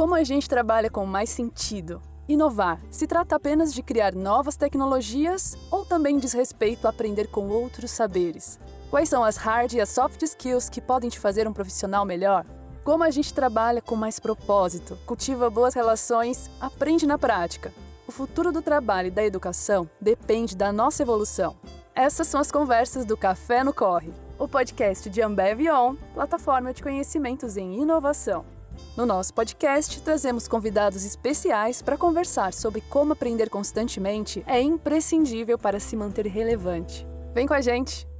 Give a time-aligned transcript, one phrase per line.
[0.00, 2.00] Como a gente trabalha com mais sentido?
[2.26, 7.48] Inovar se trata apenas de criar novas tecnologias ou também diz respeito a aprender com
[7.48, 8.58] outros saberes?
[8.88, 12.46] Quais são as hard e as soft skills que podem te fazer um profissional melhor?
[12.82, 17.70] Como a gente trabalha com mais propósito, cultiva boas relações, aprende na prática.
[18.08, 21.58] O futuro do trabalho e da educação depende da nossa evolução.
[21.94, 26.82] Essas são as conversas do Café no Corre, o podcast de Ambev On, plataforma de
[26.82, 28.46] conhecimentos em inovação.
[28.96, 35.80] No nosso podcast, trazemos convidados especiais para conversar sobre como aprender constantemente é imprescindível para
[35.80, 37.06] se manter relevante.
[37.32, 38.10] Vem com a gente!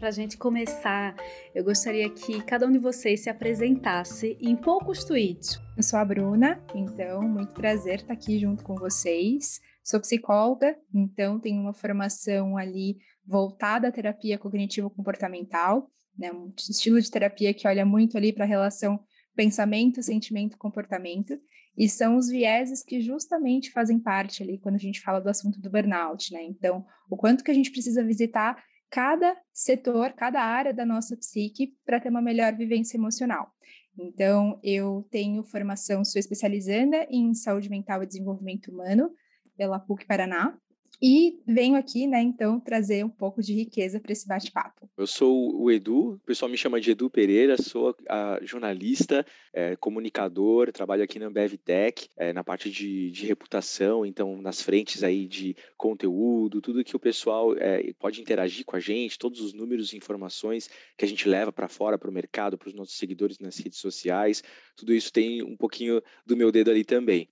[0.00, 1.14] Para a gente começar,
[1.54, 5.60] eu gostaria que cada um de vocês se apresentasse em poucos tweets.
[5.76, 9.60] Eu sou a Bruna, então muito prazer estar aqui junto com vocês.
[9.84, 17.10] Sou psicóloga, então tenho uma formação ali voltada à terapia cognitivo-comportamental, né, um estilo de
[17.10, 19.00] terapia que olha muito ali para a relação
[19.34, 21.38] pensamento, sentimento, comportamento,
[21.76, 25.60] e são os vieses que justamente fazem parte ali quando a gente fala do assunto
[25.60, 26.42] do burnout, né?
[26.42, 31.74] Então, o quanto que a gente precisa visitar cada setor, cada área da nossa psique
[31.86, 33.50] para ter uma melhor vivência emocional.
[33.98, 39.10] Então, eu tenho formação, sou especializanda em saúde mental e desenvolvimento humano
[39.56, 40.58] pela PUC Paraná,
[41.02, 44.88] e venho aqui, né, então, trazer um pouco de riqueza para esse bate-papo.
[44.98, 49.76] Eu sou o Edu, o pessoal me chama de Edu Pereira, sou a jornalista, é,
[49.76, 55.02] comunicador, trabalho aqui na Ambev Tech, é, na parte de, de, reputação, então, nas frentes
[55.02, 59.54] aí de conteúdo, tudo que o pessoal é, pode interagir com a gente, todos os
[59.54, 62.98] números e informações que a gente leva para fora, para o mercado, para os nossos
[62.98, 64.42] seguidores nas redes sociais,
[64.76, 67.28] tudo isso tem um pouquinho do meu dedo ali também.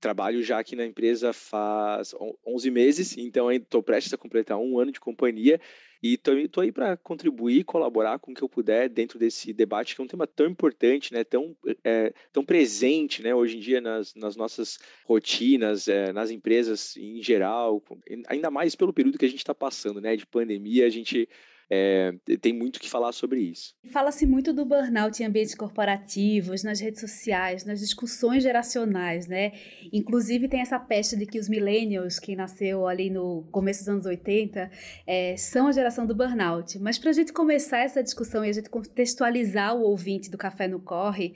[0.00, 2.14] trabalho já aqui na empresa faz
[2.46, 5.60] 11 meses, meses, então estou prestes a completar um ano de companhia
[6.02, 10.00] e estou aí para contribuir, colaborar com o que eu puder dentro desse debate, que
[10.02, 14.14] é um tema tão importante, né, tão, é, tão presente né, hoje em dia nas,
[14.14, 17.82] nas nossas rotinas, é, nas empresas em geral,
[18.28, 21.26] ainda mais pelo período que a gente está passando, né, de pandemia, a gente
[21.70, 23.74] é, tem muito que falar sobre isso.
[23.90, 29.52] Fala-se muito do burnout em ambientes corporativos, nas redes sociais, nas discussões geracionais, né?
[29.92, 34.06] Inclusive tem essa peste de que os millennials, que nasceu ali no começo dos anos
[34.06, 34.70] 80,
[35.06, 36.78] é, são a geração do burnout.
[36.78, 40.68] Mas para a gente começar essa discussão e a gente contextualizar o ouvinte do Café
[40.68, 41.34] no Corre,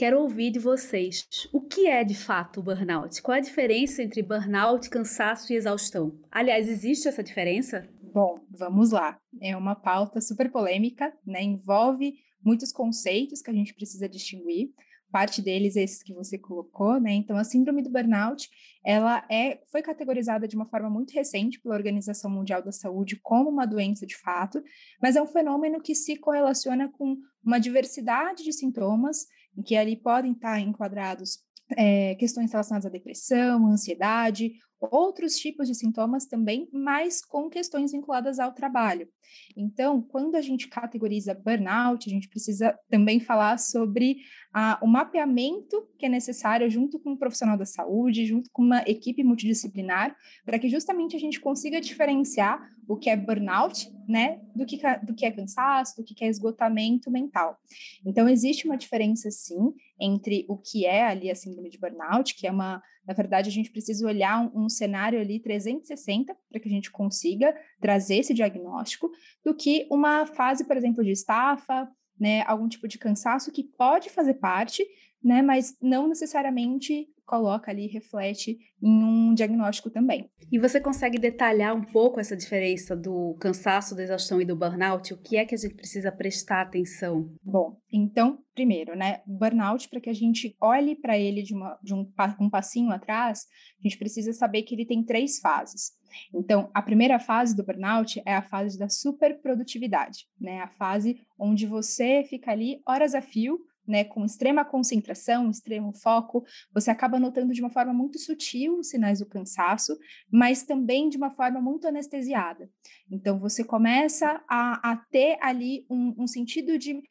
[0.00, 3.20] Quero ouvir de vocês o que é de fato o burnout?
[3.20, 6.18] Qual a diferença entre burnout, cansaço e exaustão?
[6.32, 7.86] Aliás, existe essa diferença?
[8.12, 9.18] Bom, vamos lá.
[9.40, 11.42] É uma pauta super polêmica, né?
[11.42, 14.70] Envolve muitos conceitos que a gente precisa distinguir.
[15.12, 17.12] Parte deles é esses que você colocou, né?
[17.12, 18.48] Então, a síndrome do burnout,
[18.84, 23.48] ela é foi categorizada de uma forma muito recente pela Organização Mundial da Saúde como
[23.48, 24.62] uma doença de fato,
[25.00, 29.96] mas é um fenômeno que se correlaciona com uma diversidade de sintomas, em que ali
[29.96, 31.38] podem estar enquadrados
[31.76, 38.38] é, questões relacionadas à depressão, ansiedade, outros tipos de sintomas também, mas com questões vinculadas
[38.38, 39.08] ao trabalho.
[39.56, 44.18] Então, quando a gente categoriza burnout, a gente precisa também falar sobre
[44.52, 48.82] ah, o mapeamento que é necessário junto com um profissional da saúde, junto com uma
[48.86, 54.66] equipe multidisciplinar, para que justamente a gente consiga diferenciar o que é burnout, né, do
[54.66, 57.56] que, do que é cansaço, do que é esgotamento mental.
[58.04, 62.48] Então, existe uma diferença, sim, entre o que é ali a síndrome de burnout, que
[62.48, 66.68] é uma, na verdade, a gente precisa olhar um, um cenário ali 360 para que
[66.68, 69.10] a gente consiga trazer esse diagnóstico,
[69.44, 74.10] do que uma fase, por exemplo, de estafa, né, algum tipo de cansaço que pode
[74.10, 74.86] fazer parte,
[75.22, 80.28] né, mas não necessariamente coloca ali, reflete em um diagnóstico também.
[80.50, 85.14] E você consegue detalhar um pouco essa diferença do cansaço, da exaustão e do burnout?
[85.14, 87.32] O que é que a gente precisa prestar atenção?
[87.40, 91.94] Bom, então, primeiro, né, burnout, para que a gente olhe para ele de, uma, de
[91.94, 92.04] um,
[92.40, 93.46] um passinho atrás,
[93.78, 95.92] a gente precisa saber que ele tem três fases.
[96.34, 100.58] Então, a primeira fase do burnout é a fase da superprodutividade, né?
[100.58, 106.44] A fase onde você fica ali horas a fio né, com extrema concentração, extremo foco,
[106.72, 109.98] você acaba notando de uma forma muito sutil os sinais do cansaço,
[110.30, 112.70] mas também de uma forma muito anestesiada.
[113.10, 117.02] Então, você começa a, a ter ali um, um sentido de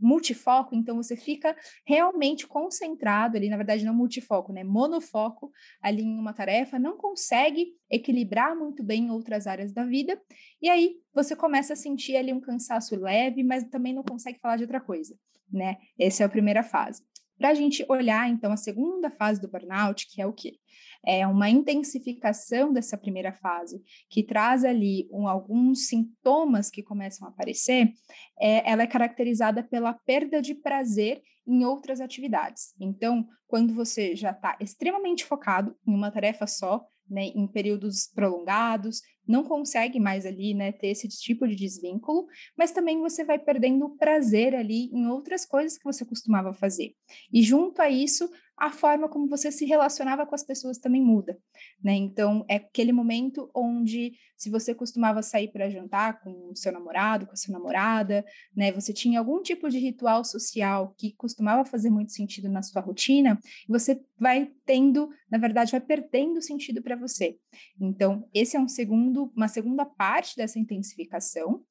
[0.00, 5.50] multifoco, então você fica realmente concentrado ali, na verdade não multifoco, né, monofoco
[5.82, 10.20] ali em uma tarefa, não consegue equilibrar muito bem outras áreas da vida,
[10.62, 14.56] e aí você começa a sentir ali um cansaço leve, mas também não consegue falar
[14.56, 15.16] de outra coisa,
[15.52, 15.76] né?
[15.98, 17.02] Essa é a primeira fase.
[17.36, 20.52] Para a gente olhar, então, a segunda fase do burnout, que é o quê?
[21.06, 27.30] É uma intensificação dessa primeira fase, que traz ali um, alguns sintomas que começam a
[27.30, 27.92] aparecer,
[28.40, 32.74] é, ela é caracterizada pela perda de prazer em outras atividades.
[32.80, 39.02] Então, quando você já está extremamente focado em uma tarefa só, né, em períodos prolongados,
[39.26, 42.26] não consegue mais ali, né, ter esse tipo de desvínculo,
[42.56, 46.94] mas também você vai perdendo o prazer ali em outras coisas que você costumava fazer.
[47.32, 51.36] E junto a isso, a forma como você se relacionava com as pessoas também muda,
[51.82, 51.94] né?
[51.94, 57.26] Então, é aquele momento onde, se você costumava sair para jantar com o seu namorado,
[57.26, 58.24] com a sua namorada,
[58.56, 58.70] né?
[58.72, 63.40] Você tinha algum tipo de ritual social que costumava fazer muito sentido na sua rotina,
[63.68, 67.36] você vai tendo, na verdade, vai perdendo sentido para você.
[67.80, 71.62] Então, esse é um segundo, uma segunda parte dessa intensificação.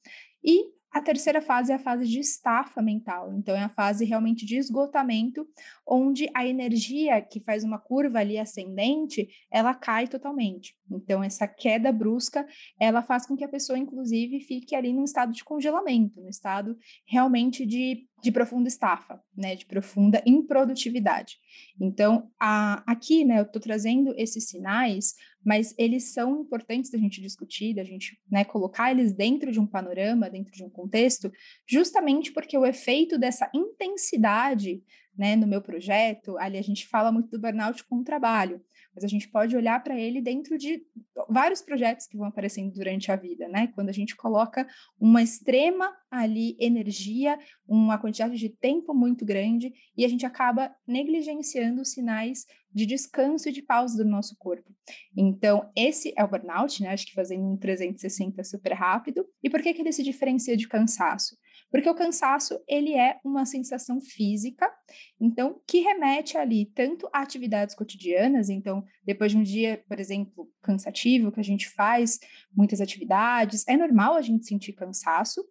[0.44, 4.46] E a terceira fase é a fase de estafa mental, então é a fase realmente
[4.46, 5.48] de esgotamento,
[5.88, 10.76] onde a energia que faz uma curva ali ascendente, ela cai totalmente.
[10.92, 12.46] Então essa queda brusca,
[12.80, 16.78] ela faz com que a pessoa inclusive fique ali num estado de congelamento, no estado
[17.08, 21.36] realmente de de profunda estafa, né, de profunda improdutividade.
[21.80, 25.14] Então, a, aqui, né, eu estou trazendo esses sinais,
[25.46, 29.68] mas eles são importantes da gente discutir, da gente, né, colocar eles dentro de um
[29.68, 31.30] panorama, dentro de um contexto,
[31.68, 34.82] justamente porque o efeito dessa intensidade,
[35.18, 38.62] né, no meu projeto, ali a gente fala muito do burnout com o trabalho,
[38.94, 40.86] mas a gente pode olhar para ele dentro de
[41.30, 43.68] vários projetos que vão aparecendo durante a vida, né?
[43.74, 44.68] Quando a gente coloca
[45.00, 47.38] uma extrema ali energia,
[47.68, 53.50] uma quantidade de tempo muito grande e a gente acaba negligenciando os sinais de descanso
[53.50, 54.72] e de pausa do nosso corpo.
[55.16, 56.90] Então, esse é o burnout, né?
[56.90, 59.26] Acho que fazendo um 360 super rápido.
[59.44, 61.38] E por que que ele se diferencia de cansaço?
[61.74, 64.72] Porque o cansaço, ele é uma sensação física,
[65.20, 70.48] então, que remete ali tanto a atividades cotidianas, então, depois de um dia, por exemplo,
[70.62, 72.20] cansativo, que a gente faz
[72.56, 75.44] muitas atividades, é normal a gente sentir cansaço,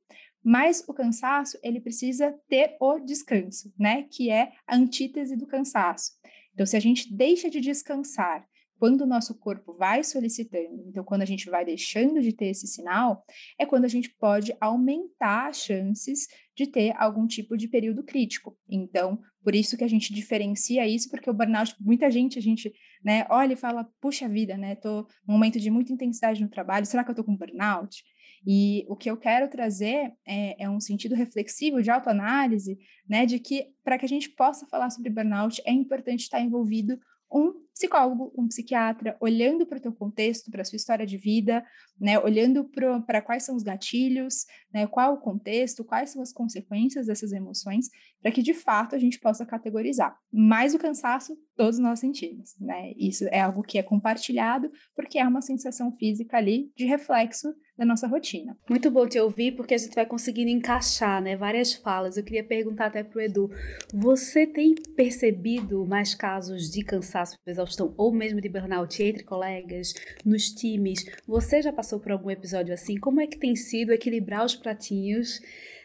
[0.45, 4.05] mas o cansaço, ele precisa ter o descanso, né?
[4.05, 6.13] Que é a antítese do cansaço.
[6.55, 8.47] Então, se a gente deixa de descansar
[8.82, 12.67] quando o nosso corpo vai solicitando, então quando a gente vai deixando de ter esse
[12.67, 13.25] sinal,
[13.56, 16.26] é quando a gente pode aumentar as chances
[16.56, 18.58] de ter algum tipo de período crítico.
[18.69, 22.73] Então, por isso que a gente diferencia isso, porque o burnout, muita gente, a gente,
[23.05, 26.85] né, olha e fala, puxa vida, né, tô num momento de muita intensidade no trabalho,
[26.85, 28.02] será que eu tô com burnout?
[28.44, 32.76] E o que eu quero trazer é, é um sentido reflexivo de autoanálise,
[33.08, 36.99] né, de que para que a gente possa falar sobre burnout é importante estar envolvido
[37.32, 41.65] um psicólogo, um psiquiatra, olhando para o teu contexto, para a sua história de vida,
[42.01, 42.69] né, olhando
[43.07, 47.89] para quais são os gatilhos, né, qual o contexto, quais são as consequências dessas emoções,
[48.21, 50.17] para que de fato a gente possa categorizar.
[50.33, 52.93] Mais o cansaço, todos nós sentimos, né?
[52.97, 57.85] Isso é algo que é compartilhado, porque é uma sensação física ali de reflexo da
[57.85, 58.57] nossa rotina.
[58.71, 62.17] Muito bom te ouvir, porque a gente vai conseguindo encaixar, né, várias falas.
[62.17, 63.51] Eu queria perguntar até para o Edu,
[63.93, 69.94] você tem percebido mais casos de cansaço, exaustão ou mesmo de burnout entre colegas,
[70.25, 71.05] nos times?
[71.26, 72.97] Você já passou por algum episódio assim?
[72.97, 75.41] Como é que tem sido equilibrar os pratinhos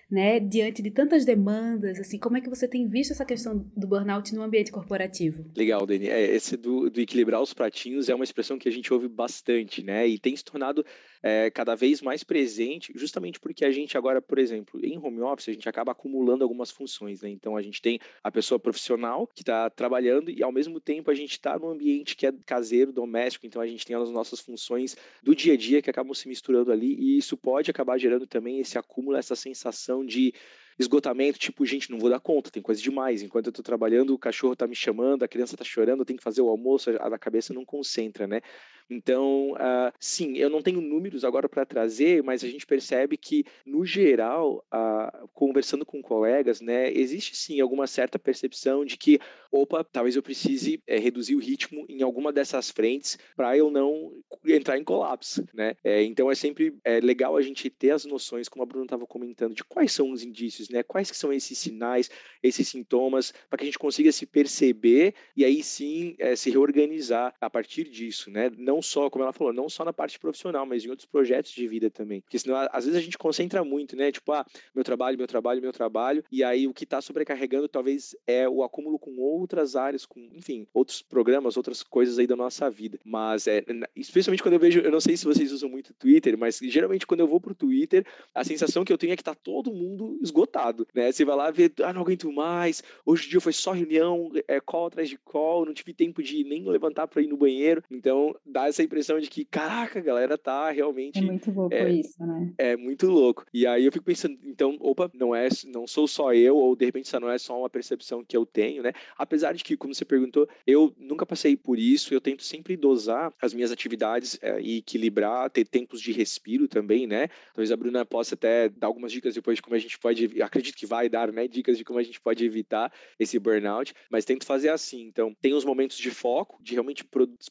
[0.09, 3.87] né, diante de tantas demandas, assim, como é que você tem visto essa questão do
[3.87, 5.45] burnout no ambiente corporativo?
[5.55, 6.07] Legal, Dani.
[6.07, 9.83] É, esse do, do equilibrar os pratinhos é uma expressão que a gente ouve bastante,
[9.83, 10.85] né, e tem se tornado
[11.21, 15.49] é, cada vez mais presente, justamente porque a gente agora, por exemplo, em home office,
[15.49, 17.29] a gente acaba acumulando algumas funções, né?
[17.29, 21.15] Então a gente tem a pessoa profissional que está trabalhando e ao mesmo tempo a
[21.15, 24.95] gente está no ambiente que é caseiro, doméstico, então a gente tem as nossas funções
[25.21, 28.59] do dia a dia que acabam se misturando ali e isso pode acabar gerando também
[28.59, 30.33] esse acúmulo, essa sensação de
[30.79, 33.23] esgotamento, tipo, gente, não vou dar conta, tem coisa demais.
[33.23, 36.17] Enquanto eu tô trabalhando, o cachorro tá me chamando, a criança tá chorando, eu tenho
[36.17, 38.41] que fazer o almoço, a, a cabeça não concentra, né?
[38.89, 43.43] Então, uh, sim, eu não tenho números agora para trazer, mas a gente percebe que,
[43.65, 49.19] no geral, uh, conversando com colegas, né, existe sim alguma certa percepção de que,
[49.51, 54.13] opa, talvez eu precise é, reduzir o ritmo em alguma dessas frentes para eu não
[54.45, 55.75] entrar em colapso, né?
[55.83, 59.05] É, então, é sempre é, legal a gente ter as noções, como a Bruna estava
[59.05, 60.83] comentando, de quais são os indícios, né?
[60.83, 62.09] Quais que são esses sinais,
[62.41, 67.33] esses sintomas, para que a gente consiga se perceber e aí sim é, se reorganizar
[67.41, 68.49] a partir disso, né?
[68.57, 71.51] Não não só, como ela falou, não só na parte profissional, mas em outros projetos
[71.51, 72.21] de vida também.
[72.21, 74.11] Porque senão, às vezes a gente concentra muito, né?
[74.11, 78.15] Tipo, ah, meu trabalho, meu trabalho, meu trabalho, e aí o que está sobrecarregando talvez
[78.27, 82.69] é o acúmulo com outras áreas, com, enfim, outros programas, outras coisas aí da nossa
[82.69, 82.99] vida.
[83.03, 83.63] Mas, é,
[83.95, 87.21] especialmente quando eu vejo, eu não sei se vocês usam muito Twitter, mas geralmente quando
[87.21, 88.05] eu vou pro Twitter,
[88.35, 91.11] a sensação que eu tenho é que tá todo mundo esgotado, né?
[91.11, 94.59] Você vai lá ver, ah, não aguento mais, hoje o dia foi só reunião, é
[94.59, 97.83] call atrás de call, não tive tempo de nem levantar para ir no banheiro.
[97.89, 101.19] Então, dá essa impressão de que, caraca, a galera tá realmente.
[101.19, 102.53] É muito louco é, isso, né?
[102.57, 103.45] É muito louco.
[103.53, 106.85] E aí eu fico pensando, então, opa, não é, não sou só eu, ou de
[106.85, 108.93] repente isso não é só uma percepção que eu tenho, né?
[109.17, 113.33] Apesar de que, como você perguntou, eu nunca passei por isso, eu tento sempre dosar
[113.41, 117.27] as minhas atividades é, e equilibrar, ter tempos de respiro também, né?
[117.53, 120.75] Talvez a Bruna possa até dar algumas dicas depois de como a gente pode, acredito
[120.75, 121.47] que vai dar, né?
[121.47, 125.01] Dicas de como a gente pode evitar esse burnout, mas tento fazer assim.
[125.01, 127.05] Então, tem os momentos de foco, de realmente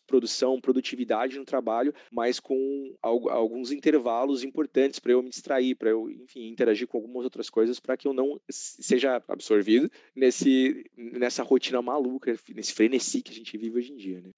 [0.06, 6.10] produção, produtividade no trabalho, mas com alguns intervalos importantes para eu me distrair, para eu,
[6.10, 11.80] enfim, interagir com algumas outras coisas para que eu não seja absorvido nesse, nessa rotina
[11.80, 14.30] maluca, nesse frenesi que a gente vive hoje em dia, né?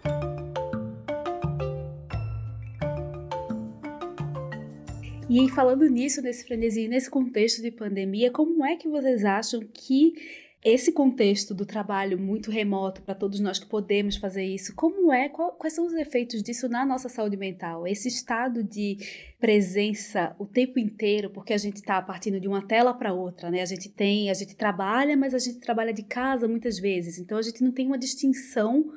[5.30, 10.14] E falando nisso, nesse frenesi, nesse contexto de pandemia, como é que vocês acham que
[10.68, 15.28] esse contexto do trabalho muito remoto para todos nós que podemos fazer isso, como é,
[15.28, 17.86] qual, quais são os efeitos disso na nossa saúde mental?
[17.86, 18.98] Esse estado de
[19.40, 23.62] presença o tempo inteiro, porque a gente está partindo de uma tela para outra, né?
[23.62, 27.38] A gente tem, a gente trabalha, mas a gente trabalha de casa muitas vezes, então
[27.38, 28.92] a gente não tem uma distinção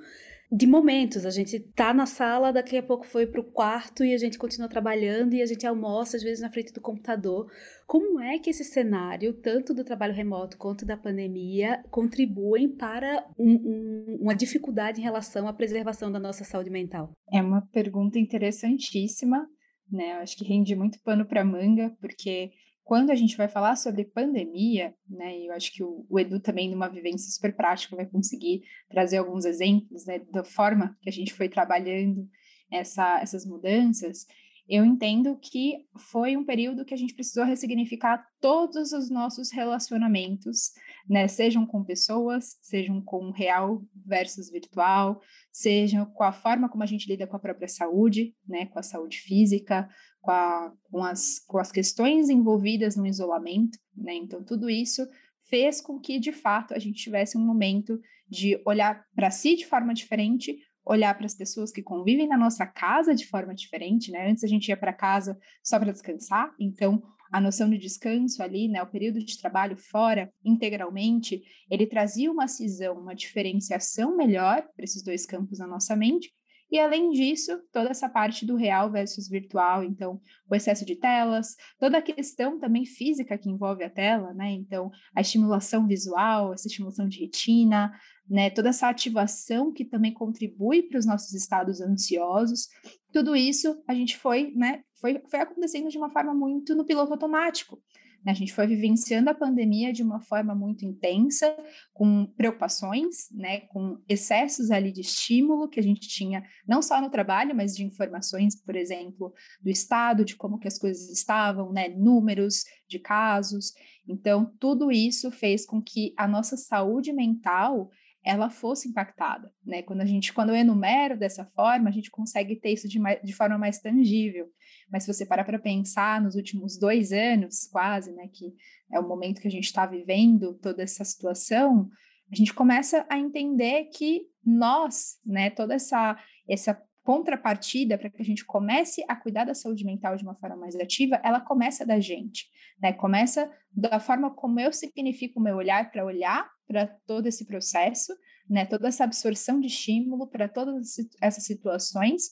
[0.52, 1.26] de momentos.
[1.26, 4.68] A gente tá na sala, daqui a pouco foi pro quarto e a gente continua
[4.68, 7.50] trabalhando e a gente almoça às vezes na frente do computador.
[7.88, 13.54] Como é que esse cenário, tanto do trabalho remoto quanto da pandemia, contribuem para um,
[13.54, 17.12] um, uma dificuldade em relação à preservação da nossa saúde mental?
[17.32, 19.48] É uma pergunta interessantíssima,
[19.90, 20.18] né?
[20.18, 22.52] Eu acho que rende muito pano para manga, porque
[22.84, 26.70] quando a gente vai falar sobre pandemia, né, eu acho que o, o, Edu também,
[26.70, 31.34] numa vivência super prática, vai conseguir trazer alguns exemplos né, da forma que a gente
[31.34, 32.28] foi trabalhando
[32.72, 34.26] essa, essas mudanças,
[34.68, 40.72] eu entendo que foi um período que a gente precisou ressignificar todos os nossos relacionamentos,
[41.10, 41.28] né?
[41.28, 47.08] Sejam com pessoas, sejam com real versus virtual, sejam com a forma como a gente
[47.08, 48.66] lida com a própria saúde, né?
[48.68, 49.90] Com a saúde física,
[50.22, 54.14] com, a, com, as, com as questões envolvidas no isolamento, né?
[54.16, 55.06] Então, tudo isso
[55.50, 59.66] fez com que, de fato, a gente tivesse um momento de olhar para si de
[59.66, 64.30] forma diferente, olhar para as pessoas que convivem na nossa casa de forma diferente, né?
[64.30, 68.68] Antes a gente ia para casa só para descansar, então a noção de descanso ali,
[68.68, 74.84] né, o período de trabalho fora integralmente, ele trazia uma cisão, uma diferenciação melhor para
[74.84, 76.34] esses dois campos na nossa mente,
[76.72, 81.58] e além disso, toda essa parte do real versus virtual, então o excesso de telas,
[81.78, 84.52] toda a questão também física que envolve a tela, né?
[84.52, 87.92] Então, a estimulação visual, essa estimulação de retina,
[88.30, 88.50] né?
[88.50, 92.70] Toda essa ativação que também contribui para os nossos estados ansiosos.
[93.12, 94.82] Tudo isso a gente foi, né?
[95.02, 97.82] Foi, foi acontecendo de uma forma muito no piloto automático.
[98.24, 98.32] Né?
[98.32, 101.56] A gente foi vivenciando a pandemia de uma forma muito intensa,
[101.94, 103.62] com preocupações, né?
[103.62, 107.84] com excessos ali de estímulo que a gente tinha, não só no trabalho, mas de
[107.84, 111.90] informações, por exemplo, do Estado, de como que as coisas estavam, né?
[111.90, 113.74] números de casos.
[114.08, 117.90] Então, tudo isso fez com que a nossa saúde mental
[118.24, 119.82] ela fosse impactada, né?
[119.82, 123.20] Quando a gente, quando eu enumero dessa forma, a gente consegue ter isso de, mais,
[123.24, 124.48] de forma mais tangível.
[124.92, 128.54] Mas se você parar para pensar nos últimos dois anos, quase, né, que
[128.92, 131.90] é o momento que a gente está vivendo toda essa situação,
[132.32, 136.18] a gente começa a entender que nós, né, toda essa
[136.50, 140.56] essa contrapartida para que a gente comece a cuidar da saúde mental de uma forma
[140.56, 142.48] mais ativa, ela começa da gente,
[142.80, 142.94] né?
[142.94, 148.14] Começa da forma como eu significo o meu olhar para olhar para todo esse processo,
[148.48, 148.66] né?
[148.66, 152.30] Toda essa absorção de estímulo para todas essas situações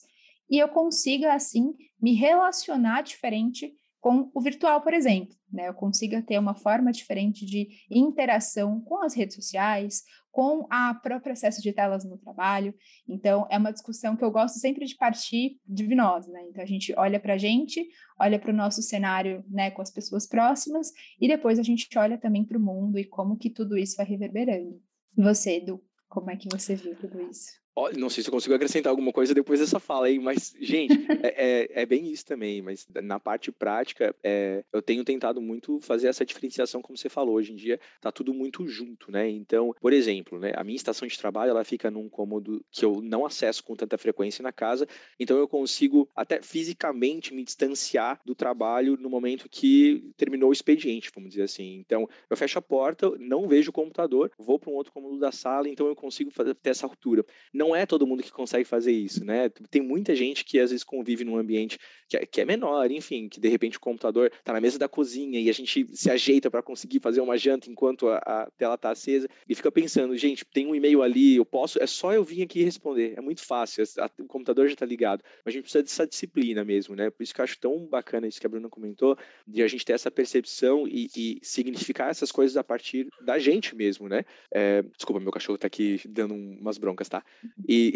[0.50, 5.68] e eu consiga assim me relacionar diferente com o virtual, por exemplo, né?
[5.68, 11.20] Eu consiga ter uma forma diferente de interação com as redes sociais, com a próprio
[11.20, 12.74] processo de telas no trabalho.
[13.06, 16.42] Então, é uma discussão que eu gosto sempre de partir de nós, né?
[16.48, 17.86] Então, a gente olha para a gente,
[18.18, 22.16] olha para o nosso cenário, né, com as pessoas próximas, e depois a gente olha
[22.16, 24.80] também para o mundo e como que tudo isso vai reverberando.
[25.14, 27.50] Você, Edu, como é que você viu tudo isso?
[27.96, 31.70] Não sei se eu consigo acrescentar alguma coisa depois dessa fala aí, mas, gente, é,
[31.72, 32.60] é, é, bem isso também.
[32.60, 37.34] Mas na parte prática, é, eu tenho tentado muito fazer essa diferenciação, como você falou.
[37.34, 39.28] Hoje em dia, tá tudo muito junto, né?
[39.28, 43.00] Então, por exemplo, né, a minha estação de trabalho, ela fica num cômodo que eu
[43.00, 44.86] não acesso com tanta frequência na casa,
[45.18, 51.10] então eu consigo até fisicamente me distanciar do trabalho no momento que terminou o expediente,
[51.14, 51.76] vamos dizer assim.
[51.76, 55.32] Então, eu fecho a porta, não vejo o computador, vou para um outro cômodo da
[55.32, 57.24] sala, então eu consigo fazer, ter essa ruptura.
[57.52, 59.48] Não é todo mundo que consegue fazer isso, né?
[59.70, 63.28] Tem muita gente que às vezes convive num ambiente que é, que é menor, enfim,
[63.28, 66.50] que de repente o computador está na mesa da cozinha e a gente se ajeita
[66.50, 70.44] para conseguir fazer uma janta enquanto a, a tela está acesa e fica pensando, gente,
[70.44, 73.84] tem um e-mail ali, eu posso, é só eu vir aqui responder, é muito fácil,
[73.98, 77.10] a, o computador já está ligado, mas a gente precisa dessa disciplina mesmo, né?
[77.10, 79.84] Por isso que eu acho tão bacana isso que a Bruna comentou, de a gente
[79.84, 84.24] ter essa percepção e, e significar essas coisas a partir da gente mesmo, né?
[84.52, 87.24] É, desculpa, meu cachorro está aqui dando umas broncas, tá?
[87.68, 87.92] E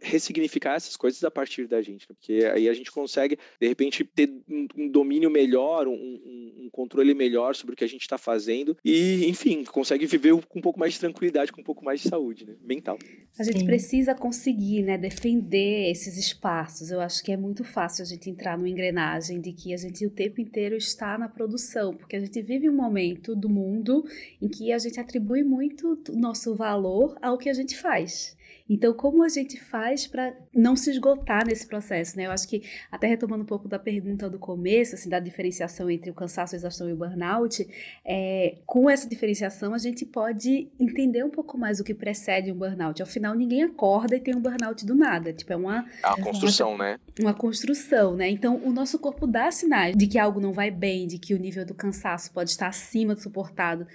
[0.00, 2.14] ressignificar essas coisas a partir da gente, né?
[2.16, 7.54] porque aí a gente consegue, de repente, ter um, domínio melhor, um, um, controle melhor
[7.54, 10.94] sobre o que a gente está fazendo e, enfim, consegue viver com um pouco mais
[10.94, 12.54] de tranquilidade, com um pouco mais de saúde né?
[12.62, 12.98] mental.
[13.38, 13.66] A gente Sim.
[13.66, 16.90] precisa conseguir né, defender esses espaços.
[16.90, 20.06] Eu acho que é muito fácil a gente entrar numa engrenagem de que a gente
[20.06, 24.04] o tempo inteiro está na produção, porque a gente vive um momento do mundo
[24.40, 28.36] em que a gente atribui muito o nosso valor ao que a gente faz.
[28.72, 32.24] Então, como a gente faz para não se esgotar nesse processo, né?
[32.24, 36.10] Eu acho que, até retomando um pouco da pergunta do começo, assim, da diferenciação entre
[36.10, 37.68] o cansaço, a exaustão e o burnout,
[38.02, 42.54] é, com essa diferenciação a gente pode entender um pouco mais o que precede um
[42.54, 43.02] burnout.
[43.02, 45.34] Afinal, ninguém acorda e tem um burnout do nada.
[45.34, 45.86] Tipo, é uma...
[46.02, 47.00] É uma construção, uma, né?
[47.20, 48.30] Uma construção, né?
[48.30, 51.38] Então, o nosso corpo dá sinais de que algo não vai bem, de que o
[51.38, 53.86] nível do cansaço pode estar acima do suportado.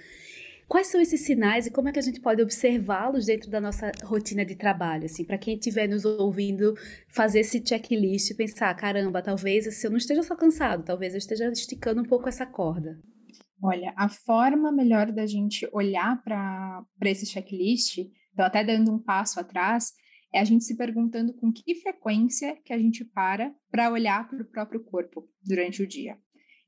[0.68, 3.90] Quais são esses sinais e como é que a gente pode observá-los dentro da nossa
[4.04, 5.06] rotina de trabalho?
[5.06, 6.74] Assim, para quem estiver nos ouvindo,
[7.08, 11.18] fazer esse checklist e pensar: caramba, talvez se eu não esteja só cansado, talvez eu
[11.18, 13.00] esteja esticando um pouco essa corda.
[13.62, 17.98] Olha, a forma melhor da gente olhar para esse checklist,
[18.32, 19.94] então até dando um passo atrás,
[20.34, 24.42] é a gente se perguntando com que frequência que a gente para para olhar para
[24.42, 26.18] o próprio corpo durante o dia.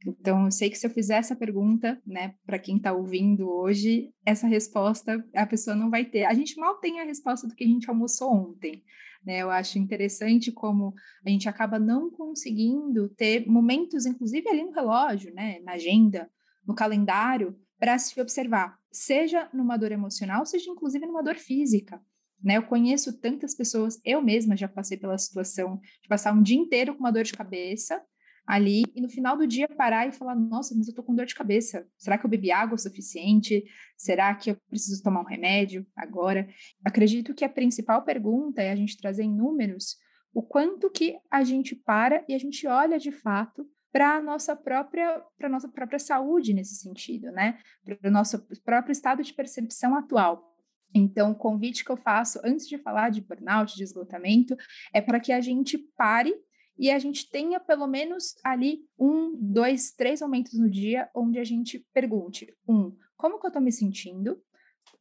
[0.07, 4.11] Então, eu sei que se eu fizer essa pergunta, né, para quem está ouvindo hoje,
[4.25, 6.25] essa resposta a pessoa não vai ter.
[6.25, 8.83] A gente mal tem a resposta do que a gente almoçou ontem.
[9.25, 9.39] Né?
[9.39, 15.35] Eu acho interessante como a gente acaba não conseguindo ter momentos, inclusive ali no relógio,
[15.35, 16.31] né, na agenda,
[16.67, 22.01] no calendário, para se observar, seja numa dor emocional, seja inclusive numa dor física.
[22.43, 26.57] Né, eu conheço tantas pessoas, eu mesma já passei pela situação de passar um dia
[26.57, 28.03] inteiro com uma dor de cabeça,
[28.51, 31.25] ali e no final do dia parar e falar: nossa, mas eu tô com dor
[31.25, 31.87] de cabeça.
[31.97, 33.65] Será que eu bebi água o suficiente?
[33.97, 36.49] Será que eu preciso tomar um remédio agora?
[36.85, 39.97] Acredito que a principal pergunta é a gente trazer em números
[40.35, 44.55] o quanto que a gente para e a gente olha de fato para a nossa
[44.57, 47.59] própria para nossa própria saúde nesse sentido, né?
[47.85, 50.51] Para o nosso próprio estado de percepção atual.
[50.93, 54.57] Então, o convite que eu faço antes de falar de burnout, de esgotamento,
[54.93, 56.35] é para que a gente pare
[56.81, 61.45] e a gente tenha pelo menos ali um, dois, três momentos no dia onde a
[61.45, 64.43] gente pergunte: um, como que eu estou me sentindo?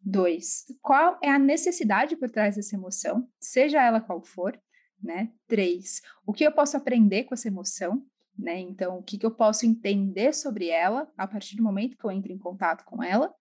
[0.02, 4.60] Dois, qual é a necessidade por trás dessa emoção, seja ela qual for,
[5.02, 5.32] né?
[5.48, 8.06] Três, o que eu posso aprender com essa emoção,
[8.38, 8.60] né?
[8.60, 12.12] Então, o que, que eu posso entender sobre ela a partir do momento que eu
[12.12, 13.34] entro em contato com ela?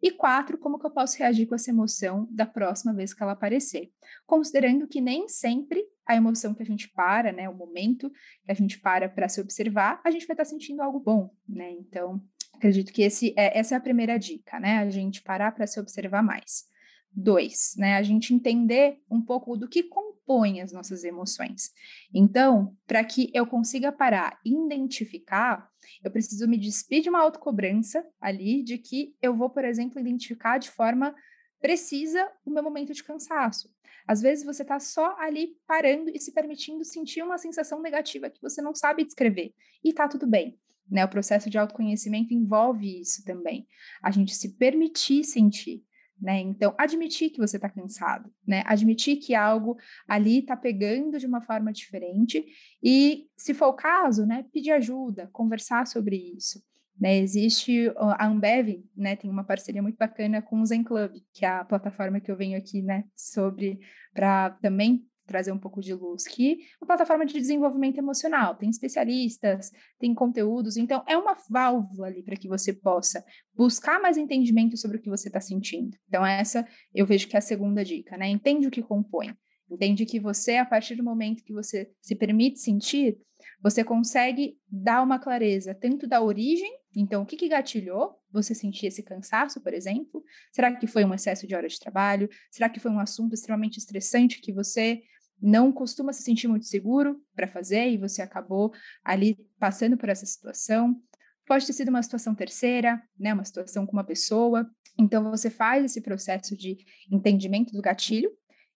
[0.00, 3.32] E quatro, como que eu posso reagir com essa emoção da próxima vez que ela
[3.32, 3.90] aparecer?
[4.26, 8.10] Considerando que nem sempre a emoção que a gente para, né, o momento
[8.44, 11.30] que a gente para para se observar, a gente vai estar tá sentindo algo bom,
[11.46, 11.70] né?
[11.72, 12.20] Então,
[12.54, 14.78] acredito que esse é, essa é a primeira dica, né?
[14.78, 16.66] A gente parar para se observar mais.
[17.12, 17.96] Dois, né?
[17.96, 21.70] A gente entender um pouco do que compõe as nossas emoções.
[22.14, 25.68] Então, para que eu consiga parar e identificar,
[26.02, 30.58] eu preciso me despedir de uma autocobrança ali de que eu vou, por exemplo, identificar
[30.58, 31.14] de forma
[31.60, 33.68] precisa o meu momento de cansaço.
[34.08, 38.40] Às vezes você está só ali parando e se permitindo sentir uma sensação negativa que
[38.40, 39.52] você não sabe descrever.
[39.84, 40.58] E tá tudo bem.
[40.90, 41.04] Né?
[41.04, 43.68] O processo de autoconhecimento envolve isso também.
[44.02, 45.84] A gente se permitir sentir.
[46.18, 46.40] Né?
[46.40, 48.64] Então, admitir que você está cansado, né?
[48.66, 49.76] Admitir que algo
[50.08, 52.44] ali está pegando de uma forma diferente
[52.82, 56.60] e, se for o caso, né, pedir ajuda, conversar sobre isso.
[57.00, 61.44] Né, existe a Ambev, né, tem uma parceria muito bacana com o Zen Club, que
[61.44, 63.78] é a plataforma que eu venho aqui, né, sobre
[64.12, 68.70] para também trazer um pouco de luz, que é uma plataforma de desenvolvimento emocional, tem
[68.70, 73.22] especialistas, tem conteúdos, então é uma válvula ali para que você possa
[73.54, 75.96] buscar mais entendimento sobre o que você está sentindo.
[76.08, 78.28] Então essa eu vejo que é a segunda dica, né?
[78.28, 79.36] Entende o que compõe.
[79.70, 83.18] Entende que você, a partir do momento que você se permite sentir,
[83.62, 88.86] você consegue dar uma clareza tanto da origem, então o que, que gatilhou você sentir
[88.86, 90.22] esse cansaço, por exemplo?
[90.52, 92.28] Será que foi um excesso de hora de trabalho?
[92.50, 95.02] Será que foi um assunto extremamente estressante que você
[95.40, 98.72] não costuma se sentir muito seguro para fazer e você acabou
[99.04, 101.00] ali passando por essa situação?
[101.46, 104.68] Pode ter sido uma situação terceira, né, uma situação com uma pessoa.
[104.98, 106.76] Então você faz esse processo de
[107.10, 108.30] entendimento do gatilho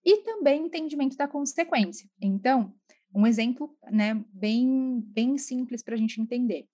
[0.05, 2.09] e também entendimento da consequência.
[2.21, 2.75] Então,
[3.15, 6.67] um exemplo, né, bem bem simples para a gente entender.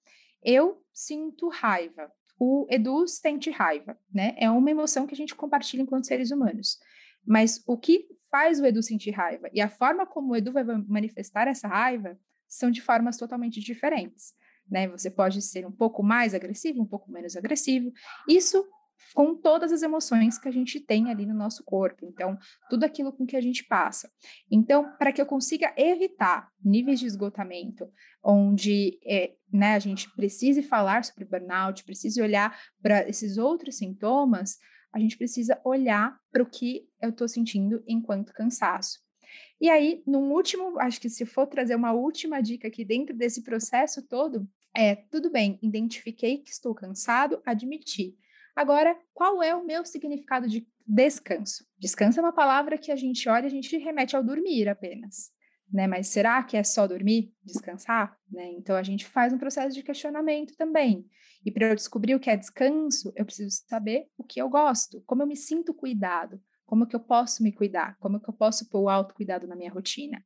[0.42, 2.10] Eu sinto raiva.
[2.38, 4.34] O Edu sente raiva, né?
[4.38, 6.78] É uma emoção que a gente compartilha enquanto seres humanos.
[7.26, 10.64] Mas o que faz o Edu sentir raiva e a forma como o Edu vai
[10.64, 14.34] manifestar essa raiva são de formas totalmente diferentes
[14.70, 14.88] né?
[14.88, 17.92] Você pode ser um pouco mais agressivo, um pouco menos agressivo.
[18.28, 18.66] Isso
[19.14, 22.04] com todas as emoções que a gente tem ali no nosso corpo.
[22.04, 24.10] Então, tudo aquilo com que a gente passa.
[24.50, 27.90] Então, para que eu consiga evitar níveis de esgotamento,
[28.22, 34.58] onde é, né, a gente precise falar sobre burnout, precise olhar para esses outros sintomas,
[34.92, 38.98] a gente precisa olhar para o que eu estou sentindo enquanto cansaço.
[39.60, 43.42] E aí, num último, acho que se for trazer uma última dica aqui dentro desse
[43.42, 48.16] processo todo, é, tudo bem, identifiquei que estou cansado, admiti.
[48.58, 51.64] Agora, qual é o meu significado de descanso?
[51.78, 55.30] Descanso é uma palavra que a gente olha e a gente remete ao dormir apenas.
[55.72, 55.86] Né?
[55.86, 58.18] Mas será que é só dormir, descansar?
[58.28, 58.50] Né?
[58.54, 61.06] Então a gente faz um processo de questionamento também.
[61.46, 65.00] E para eu descobrir o que é descanso, eu preciso saber o que eu gosto,
[65.06, 68.68] como eu me sinto cuidado, como que eu posso me cuidar, como que eu posso
[68.68, 70.20] pôr o autocuidado na minha rotina.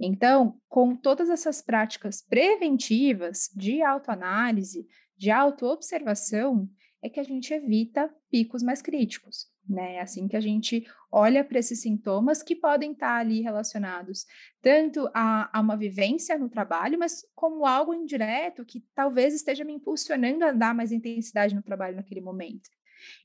[0.00, 6.66] Então, com todas essas práticas preventivas de autoanálise, de autoobservação,
[7.02, 9.46] é que a gente evita picos mais críticos.
[9.68, 9.94] Né?
[9.94, 14.24] É assim que a gente olha para esses sintomas que podem estar ali relacionados
[14.62, 19.72] tanto a, a, uma vivência no trabalho, mas como algo indireto que talvez esteja me
[19.72, 22.70] impulsionando a dar mais intensidade no trabalho naquele momento.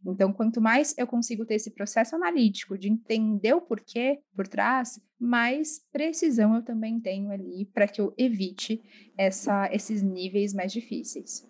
[0.05, 4.99] Então, quanto mais eu consigo ter esse processo analítico de entender o porquê por trás,
[5.19, 8.81] mais precisão eu também tenho ali para que eu evite
[9.17, 11.47] essa, esses níveis mais difíceis.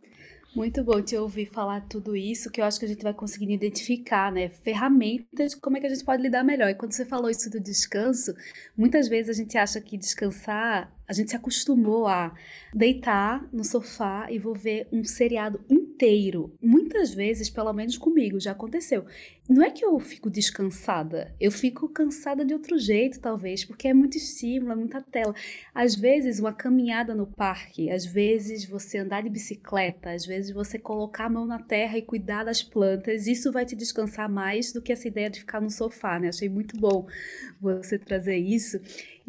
[0.54, 3.54] Muito bom te ouvir falar tudo isso, que eu acho que a gente vai conseguindo
[3.54, 4.50] identificar, né?
[4.50, 6.70] Ferramentas como é que a gente pode lidar melhor.
[6.70, 8.36] E quando você falou isso do descanso,
[8.76, 12.34] muitas vezes a gente acha que descansar a gente se acostumou a
[12.74, 15.60] deitar no sofá e vou ver um seriado
[16.02, 16.52] inteiro.
[16.60, 19.06] Muitas vezes, pelo menos comigo, já aconteceu.
[19.48, 23.94] Não é que eu fico descansada, eu fico cansada de outro jeito, talvez, porque é
[23.94, 25.36] muito estímulo, é muita tela.
[25.76, 30.80] Às vezes, uma caminhada no parque, às vezes você andar de bicicleta, às vezes você
[30.80, 34.82] colocar a mão na terra e cuidar das plantas, isso vai te descansar mais do
[34.82, 36.30] que essa ideia de ficar no sofá, né?
[36.30, 37.06] Achei muito bom
[37.60, 38.80] você trazer isso.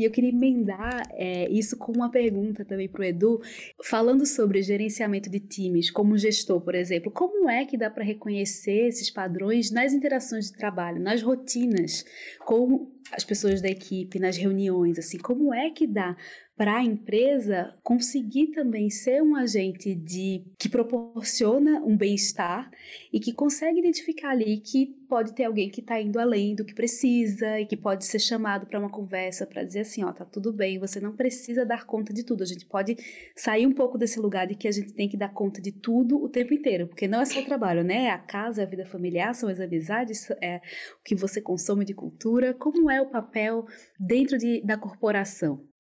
[0.03, 3.41] E eu queria emendar é, isso com uma pergunta também para o Edu,
[3.85, 7.13] falando sobre gerenciamento de times, como gestor, por exemplo.
[7.13, 12.05] Como é que dá para reconhecer esses padrões nas interações de trabalho, nas rotinas,
[12.45, 14.99] com as pessoas da equipe, nas reuniões?
[14.99, 16.17] Assim, como é que dá
[16.63, 22.71] para a empresa conseguir também ser um agente de que proporciona um bem-estar
[23.13, 26.73] e que consegue identificar ali que pode ter alguém que está indo além do que
[26.73, 30.53] precisa e que pode ser chamado para uma conversa para dizer assim, ó, tá tudo
[30.53, 32.45] bem, você não precisa dar conta de tudo.
[32.45, 32.97] A gente pode
[33.35, 36.23] sair um pouco desse lugar de que a gente tem que dar conta de tudo
[36.23, 38.11] o tempo inteiro, porque não é só o trabalho, né?
[38.11, 42.55] A casa, a vida familiar, são as amizades, é o que você consome de cultura.
[42.55, 43.67] Como é o papel
[43.99, 45.72] dentro de, da corporação?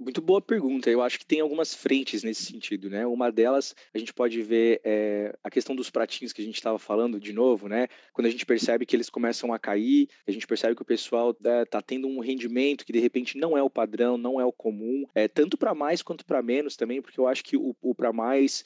[0.00, 0.88] Muito boa pergunta.
[0.88, 3.04] Eu acho que tem algumas frentes nesse sentido, né?
[3.04, 6.78] Uma delas, a gente pode ver é, a questão dos pratinhos que a gente estava
[6.78, 7.88] falando de novo, né?
[8.12, 11.32] Quando a gente percebe que eles começam a cair, a gente percebe que o pessoal
[11.32, 14.44] está né, tá tendo um rendimento que de repente não é o padrão, não é
[14.44, 17.74] o comum, é, tanto para mais quanto para menos também, porque eu acho que o,
[17.82, 18.62] o para mais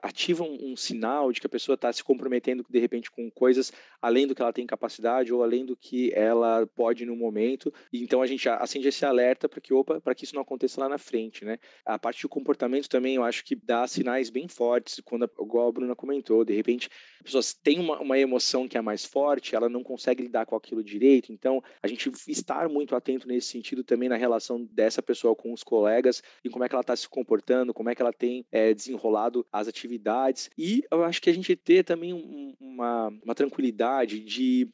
[0.00, 3.70] ativa um, um, sinal de que a pessoa está se comprometendo de repente com coisas
[4.00, 7.70] além do que ela tem capacidade ou além do que ela pode no momento.
[7.92, 10.88] Então a gente acende esse alerta para que, opa, para que isso não aconteça lá
[10.88, 11.58] na frente, né?
[11.84, 15.72] A parte do comportamento também eu acho que dá sinais bem fortes, quando, igual a
[15.72, 16.88] Bruna comentou, de repente
[17.20, 20.56] a pessoa tem uma, uma emoção que é mais forte, ela não consegue lidar com
[20.56, 25.34] aquilo direito, então a gente estar muito atento nesse sentido também na relação dessa pessoa
[25.34, 28.12] com os colegas e como é que ela está se comportando, como é que ela
[28.12, 33.08] tem é, desenrolado as atividades e eu acho que a gente ter também um, uma,
[33.24, 34.68] uma tranquilidade de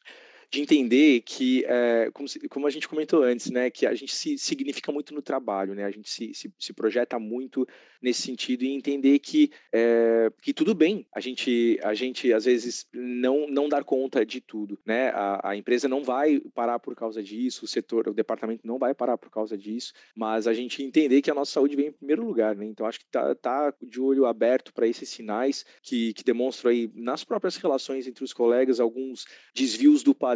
[0.49, 4.37] de entender que, é, como, como, a gente comentou antes, né, que a gente se
[4.37, 7.67] significa muito no trabalho, né, a gente se, se, se projeta muito
[8.01, 12.87] nesse sentido e entender que, é, que tudo bem a gente, a gente às vezes
[12.93, 17.21] não, não dar conta de tudo, né, a, a empresa não vai parar por causa
[17.23, 21.21] disso, o setor, o departamento não vai parar por causa disso, mas a gente entender
[21.21, 23.99] que a nossa saúde vem em primeiro lugar, né, então acho que tá, tá de
[23.99, 28.79] olho aberto para esses sinais que, que demonstram aí nas próprias relações entre os colegas
[28.79, 30.34] alguns desvios do padrão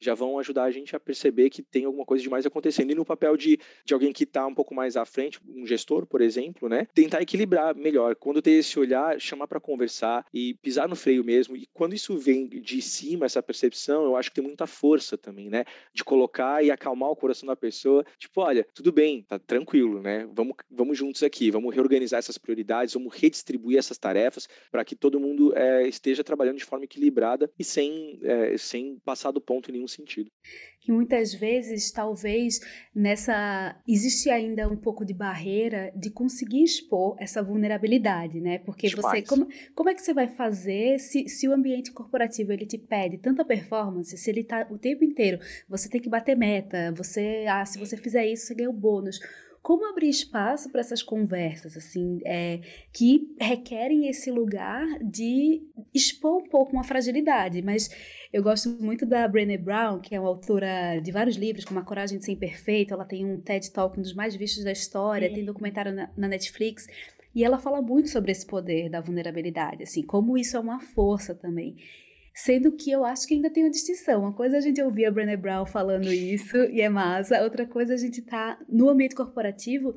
[0.00, 2.90] já vão ajudar a gente a perceber que tem alguma coisa demais acontecendo.
[2.90, 6.06] E no papel de, de alguém que está um pouco mais à frente, um gestor,
[6.06, 6.86] por exemplo, né?
[6.94, 8.14] Tentar equilibrar melhor.
[8.16, 11.56] Quando ter esse olhar, chamar para conversar e pisar no freio mesmo.
[11.56, 15.48] E quando isso vem de cima, essa percepção, eu acho que tem muita força também,
[15.48, 15.64] né?
[15.92, 18.04] De colocar e acalmar o coração da pessoa.
[18.18, 20.28] Tipo, olha, tudo bem, tá tranquilo, né?
[20.32, 25.20] Vamos, vamos juntos aqui, vamos reorganizar essas prioridades, vamos redistribuir essas tarefas para que todo
[25.20, 29.74] mundo é, esteja trabalhando de forma equilibrada e sem, é, sem passar do ponto em
[29.74, 30.30] nenhum sentido.
[30.80, 32.60] Que muitas vezes, talvez,
[32.94, 38.58] nessa existe ainda um pouco de barreira de conseguir expor essa vulnerabilidade, né?
[38.58, 42.66] Porque você, como, como é que você vai fazer se, se o ambiente corporativo ele
[42.66, 46.92] te pede tanta performance, se ele está o tempo inteiro, você tem que bater meta,
[46.92, 49.20] você, ah, se você fizer isso, você ganha o bônus
[49.62, 52.60] como abrir espaço para essas conversas, assim, é,
[52.92, 55.62] que requerem esse lugar de
[55.94, 57.60] expor um pouco uma fragilidade.
[57.60, 57.90] Mas
[58.32, 61.84] eu gosto muito da Brené Brown, que é uma autora de vários livros, como A
[61.84, 62.94] Coragem de Ser Imperfeito.
[62.94, 65.28] Ela tem um TED Talk, um dos mais vistos da história, é.
[65.28, 66.86] tem documentário na, na Netflix.
[67.34, 71.34] E ela fala muito sobre esse poder da vulnerabilidade, assim, como isso é uma força
[71.34, 71.76] também.
[72.32, 74.22] Sendo que eu acho que ainda tem uma distinção.
[74.22, 77.66] Uma coisa é a gente ouvir a Brené Brown falando isso e é massa, outra
[77.66, 79.96] coisa é a gente tá no ambiente corporativo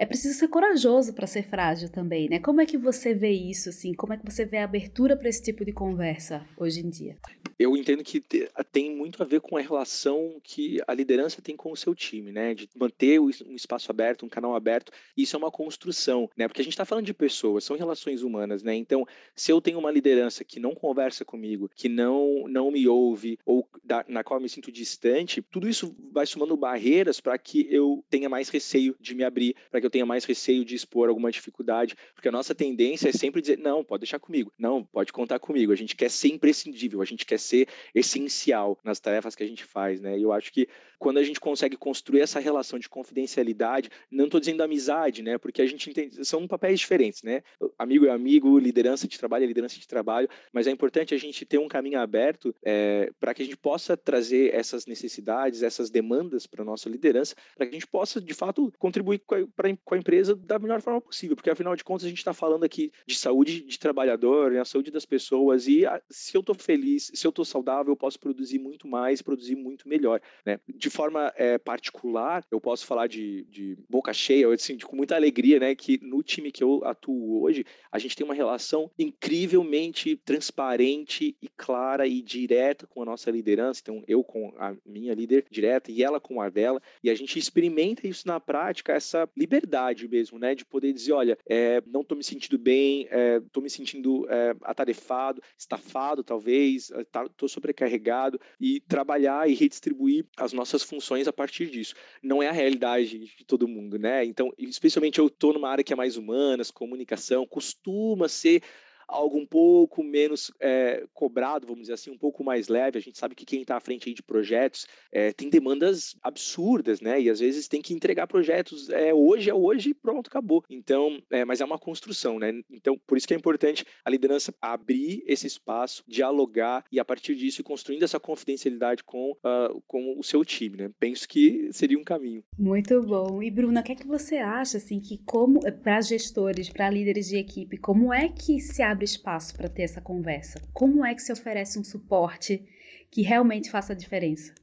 [0.00, 2.38] é preciso ser corajoso para ser frágil também, né?
[2.38, 3.92] Como é que você vê isso, assim?
[3.92, 7.18] Como é que você vê a abertura para esse tipo de conversa hoje em dia?
[7.58, 8.24] Eu entendo que
[8.72, 12.32] tem muito a ver com a relação que a liderança tem com o seu time,
[12.32, 12.54] né?
[12.54, 14.90] De manter um espaço aberto, um canal aberto.
[15.14, 16.48] Isso é uma construção, né?
[16.48, 18.74] Porque a gente está falando de pessoas, são relações humanas, né?
[18.74, 23.38] Então, se eu tenho uma liderança que não conversa comigo, que não não me ouve
[23.44, 27.66] ou da, na qual eu me sinto distante, tudo isso vai somando barreiras para que
[27.68, 31.08] eu tenha mais receio de me abrir, para que eu tenha mais receio de expor
[31.08, 35.12] alguma dificuldade, porque a nossa tendência é sempre dizer, não, pode deixar comigo, não, pode
[35.12, 39.42] contar comigo, a gente quer ser imprescindível, a gente quer ser essencial nas tarefas que
[39.42, 40.16] a gente faz, né?
[40.16, 40.68] E eu acho que
[41.00, 45.38] quando a gente consegue construir essa relação de confidencialidade, não estou dizendo amizade, né?
[45.38, 47.42] Porque a gente entende, são papéis diferentes, né?
[47.78, 51.44] Amigo é amigo, liderança de trabalho é liderança de trabalho, mas é importante a gente
[51.46, 56.46] ter um caminho aberto é, para que a gente possa trazer essas necessidades, essas demandas
[56.46, 59.38] para nossa liderança, para que a gente possa, de fato, contribuir com a,
[59.84, 62.64] com a, empresa da melhor forma possível, porque afinal de contas a gente está falando
[62.64, 64.60] aqui de saúde de trabalhador, né?
[64.60, 67.96] a saúde das pessoas, e a, se eu estou feliz, se eu estou saudável, eu
[67.96, 70.58] posso produzir muito mais, produzir muito melhor, né?
[70.68, 75.14] De forma é, particular, eu posso falar de, de boca cheia, assim, de, com muita
[75.14, 80.16] alegria, né, que no time que eu atuo hoje, a gente tem uma relação incrivelmente
[80.16, 83.69] transparente e clara e direta com a nossa liderança.
[83.78, 87.38] Então, eu com a minha líder direta e ela com a dela, e a gente
[87.38, 92.16] experimenta isso na prática, essa liberdade mesmo, né, de poder dizer, olha, é, não estou
[92.16, 98.80] me sentindo bem, estou é, me sentindo é, atarefado, estafado, talvez, estou tá, sobrecarregado, e
[98.80, 101.94] trabalhar e redistribuir as nossas nossas funções a partir disso.
[102.22, 104.24] Não é a realidade de todo mundo, né?
[104.24, 108.62] Então, especialmente eu estou numa área que é mais humanas, comunicação, costuma ser
[109.10, 112.98] algo um pouco menos é, cobrado, vamos dizer assim, um pouco mais leve.
[112.98, 117.20] A gente sabe que quem está à frente de projetos é, tem demandas absurdas, né?
[117.20, 120.64] E às vezes tem que entregar projetos é, hoje é hoje e pronto, acabou.
[120.68, 122.52] Então, mas é uma construção, né?
[122.70, 127.34] Então, por isso que é importante a liderança abrir esse espaço, dialogar e a partir
[127.34, 130.90] disso construindo essa confidencialidade com, uh, com o seu time, né?
[130.98, 132.42] Penso que seria um caminho.
[132.58, 133.42] Muito bom.
[133.42, 137.28] E Bruna, o que é que você acha, assim, que como para gestores, para líderes
[137.28, 140.60] de equipe, como é que se abre abre espaço para ter essa conversa?
[140.74, 142.62] Como é que se oferece um suporte
[143.10, 144.54] que realmente faça a diferença?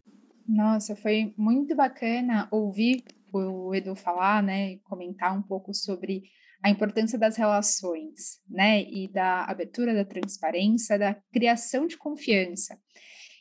[0.47, 6.23] Nossa, foi muito bacana ouvir o Edu falar, né, comentar um pouco sobre
[6.63, 12.79] a importância das relações, né, e da abertura da transparência, da criação de confiança.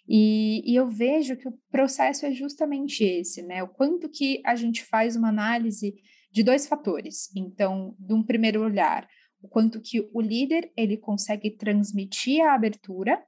[0.08, 4.54] E, e, eu vejo que o processo é justamente esse, né, o quanto que a
[4.54, 5.94] gente faz uma análise
[6.32, 7.30] de dois fatores.
[7.34, 9.08] Então, de um primeiro olhar,
[9.42, 13.22] o quanto que o líder ele consegue transmitir a abertura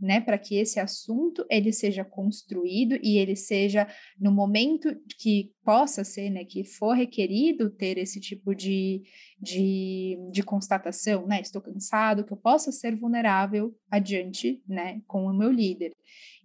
[0.00, 3.86] né, para que esse assunto ele seja construído e ele seja
[4.18, 9.02] no momento que possa ser, né, que for requerido ter esse tipo de,
[9.38, 15.32] de, de constatação, né, estou cansado, que eu possa ser vulnerável adiante, né, com o
[15.32, 15.92] meu líder.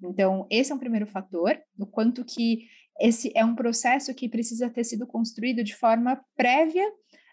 [0.03, 2.67] Então, esse é um primeiro fator, o quanto que
[2.99, 6.85] esse é um processo que precisa ter sido construído de forma prévia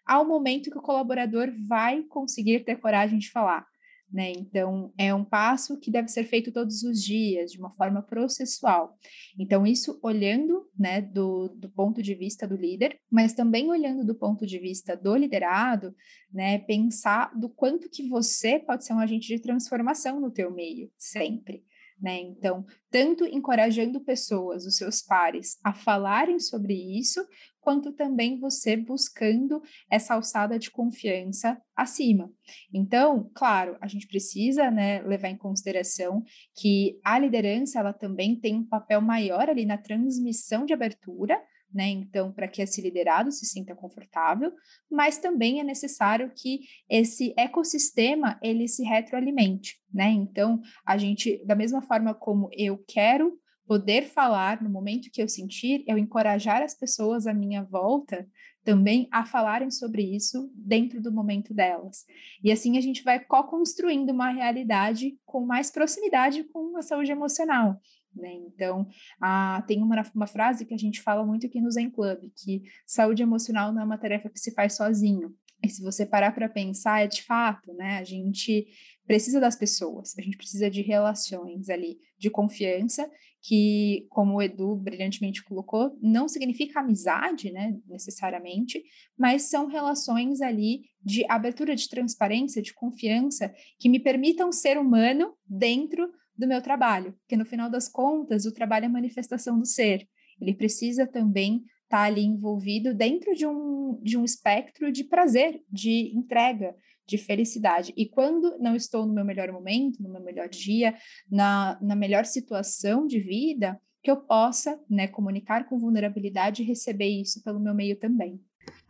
[0.07, 3.67] ao momento que o colaborador vai conseguir ter coragem de falar.
[4.13, 4.31] Né?
[4.31, 8.97] Então, é um passo que deve ser feito todos os dias, de uma forma processual.
[9.37, 14.15] Então, isso olhando né, do, do ponto de vista do líder, mas também olhando do
[14.15, 15.93] ponto de vista do liderado,
[16.33, 20.93] né, pensar do quanto que você pode ser um agente de transformação no teu meio,
[20.97, 21.65] sempre.
[22.05, 22.21] Né?
[22.21, 27.27] Então, tanto encorajando pessoas, os seus pares, a falarem sobre isso,
[27.63, 32.31] quanto também você buscando essa alçada de confiança acima.
[32.71, 36.23] Então, claro, a gente precisa né, levar em consideração
[36.55, 41.41] que a liderança ela também tem um papel maior ali na transmissão de abertura,
[41.75, 41.89] né?
[41.89, 44.53] Então, para que esse liderado se sinta confortável,
[44.91, 50.11] mas também é necessário que esse ecossistema ele se retroalimente, né?
[50.11, 55.29] Então, a gente, da mesma forma como eu quero poder falar no momento que eu
[55.29, 58.27] sentir, eu encorajar as pessoas à minha volta
[58.65, 62.05] também a falarem sobre isso dentro do momento delas.
[62.43, 67.79] E assim a gente vai co-construindo uma realidade com mais proximidade com a saúde emocional.
[68.15, 68.33] Né?
[68.33, 68.87] Então,
[69.21, 72.63] a, tem uma, uma frase que a gente fala muito aqui no Zen Club, que
[72.87, 75.35] saúde emocional não é uma tarefa que se faz sozinho.
[75.65, 77.97] E se você parar para pensar, é de fato, né?
[77.99, 78.67] A gente
[79.07, 83.11] precisa das pessoas, a gente precisa de relações ali, de confiança,
[83.43, 88.83] que, como o Edu brilhantemente colocou, não significa amizade, né, necessariamente,
[89.19, 95.35] mas são relações ali de abertura, de transparência, de confiança, que me permitam ser humano
[95.47, 100.09] dentro do meu trabalho, porque no final das contas, o trabalho é manifestação do ser.
[100.41, 105.63] Ele precisa também estar tá ali envolvido dentro de um, de um espectro de prazer,
[105.71, 106.75] de entrega,
[107.07, 107.93] de felicidade.
[107.97, 110.95] E quando não estou no meu melhor momento, no meu melhor dia,
[111.31, 117.09] na, na melhor situação de vida, que eu possa né, comunicar com vulnerabilidade e receber
[117.09, 118.41] isso pelo meu meio também.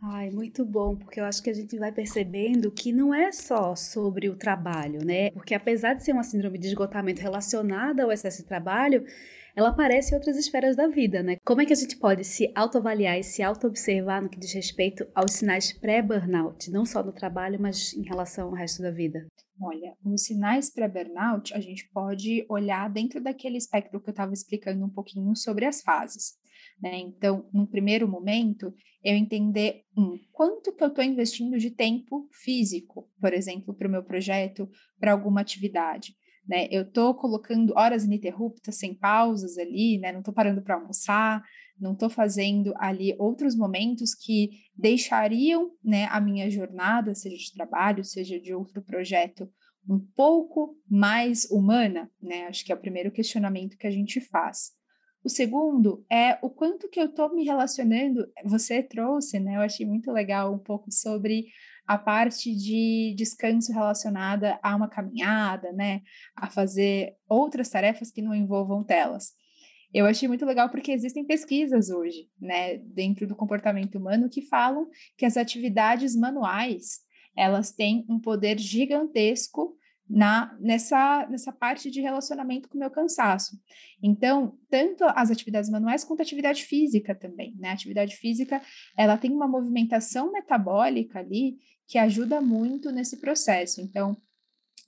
[0.07, 3.75] Ai, muito bom, porque eu acho que a gente vai percebendo que não é só
[3.75, 5.31] sobre o trabalho, né?
[5.31, 9.03] Porque apesar de ser uma síndrome de esgotamento relacionada ao excesso de trabalho,
[9.55, 11.37] ela aparece em outras esferas da vida, né?
[11.43, 15.07] Como é que a gente pode se autoavaliar e se auto-observar no que diz respeito
[15.15, 19.25] aos sinais pré-burnout, não só no trabalho, mas em relação ao resto da vida?
[19.59, 24.85] Olha, os sinais pré-burnout, a gente pode olhar dentro daquele espectro que eu estava explicando
[24.85, 26.33] um pouquinho sobre as fases.
[26.81, 26.97] Né?
[26.97, 28.73] Então, no primeiro momento,
[29.05, 33.91] eu entender um, quanto que eu estou investindo de tempo físico, por exemplo, para o
[33.91, 34.67] meu projeto,
[34.99, 36.15] para alguma atividade.
[36.47, 36.67] Né?
[36.71, 40.11] Eu estou colocando horas ininterruptas, sem pausas ali, né?
[40.11, 41.43] não estou parando para almoçar,
[41.79, 48.03] não estou fazendo ali outros momentos que deixariam né, a minha jornada, seja de trabalho,
[48.03, 49.47] seja de outro projeto,
[49.87, 52.47] um pouco mais humana, né?
[52.47, 54.71] Acho que é o primeiro questionamento que a gente faz.
[55.25, 58.31] O segundo é o quanto que eu estou me relacionando.
[58.43, 59.55] Você trouxe, né?
[59.55, 61.47] Eu achei muito legal um pouco sobre
[61.87, 66.03] a parte de descanso relacionada a uma caminhada, né?
[66.35, 69.33] A fazer outras tarefas que não envolvam telas.
[69.91, 74.87] Eu achei muito legal porque existem pesquisas hoje, né, dentro do comportamento humano que falam
[75.17, 76.99] que as atividades manuais,
[77.35, 79.75] elas têm um poder gigantesco
[80.07, 83.59] na nessa nessa parte de relacionamento com o meu cansaço.
[84.01, 87.69] Então, tanto as atividades manuais quanto a atividade física também, né?
[87.69, 88.61] A atividade física,
[88.97, 93.81] ela tem uma movimentação metabólica ali que ajuda muito nesse processo.
[93.81, 94.15] Então,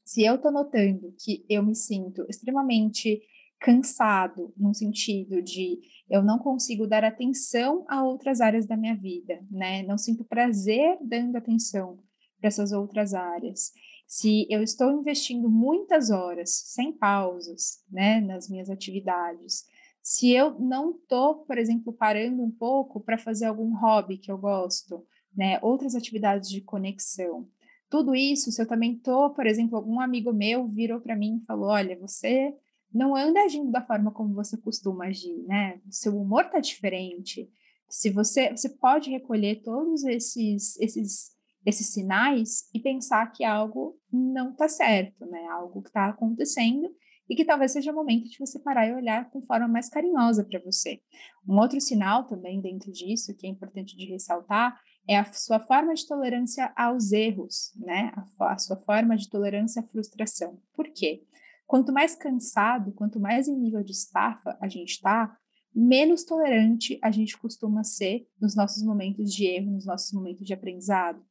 [0.06, 3.22] se eu estou notando que eu me sinto extremamente
[3.60, 9.44] cansado, no sentido de eu não consigo dar atenção a outras áreas da minha vida,
[9.50, 9.84] né?
[9.84, 11.98] Não sinto prazer dando atenção
[12.40, 13.72] para essas outras áreas
[14.08, 19.68] se eu estou investindo muitas horas, sem pausas, né, nas minhas atividades,
[20.02, 24.38] se eu não estou, por exemplo, parando um pouco para fazer algum hobby que eu
[24.38, 27.46] gosto, né, outras atividades de conexão,
[27.90, 31.46] tudo isso, se eu também estou, por exemplo, algum amigo meu virou para mim e
[31.46, 32.56] falou, olha, você
[32.94, 35.80] não anda agindo da forma como você costuma agir, né?
[35.90, 37.50] Seu humor está diferente.
[37.90, 41.37] Se você, você pode recolher todos esses, esses
[41.68, 45.46] esses sinais e pensar que algo não está certo, né?
[45.48, 46.90] Algo que está acontecendo
[47.30, 50.46] e que talvez seja o momento de você parar e olhar com forma mais carinhosa
[50.46, 51.02] para você.
[51.48, 55.94] Um outro sinal também dentro disso que é importante de ressaltar é a sua forma
[55.94, 58.14] de tolerância aos erros, né?
[58.16, 60.60] A, a sua forma de tolerância à frustração.
[60.74, 61.24] Por quê?
[61.68, 65.38] quanto mais cansado, quanto mais em nível de estafa a gente está,
[65.76, 70.54] menos tolerante a gente costuma ser nos nossos momentos de erro, nos nossos momentos de
[70.54, 71.22] aprendizado.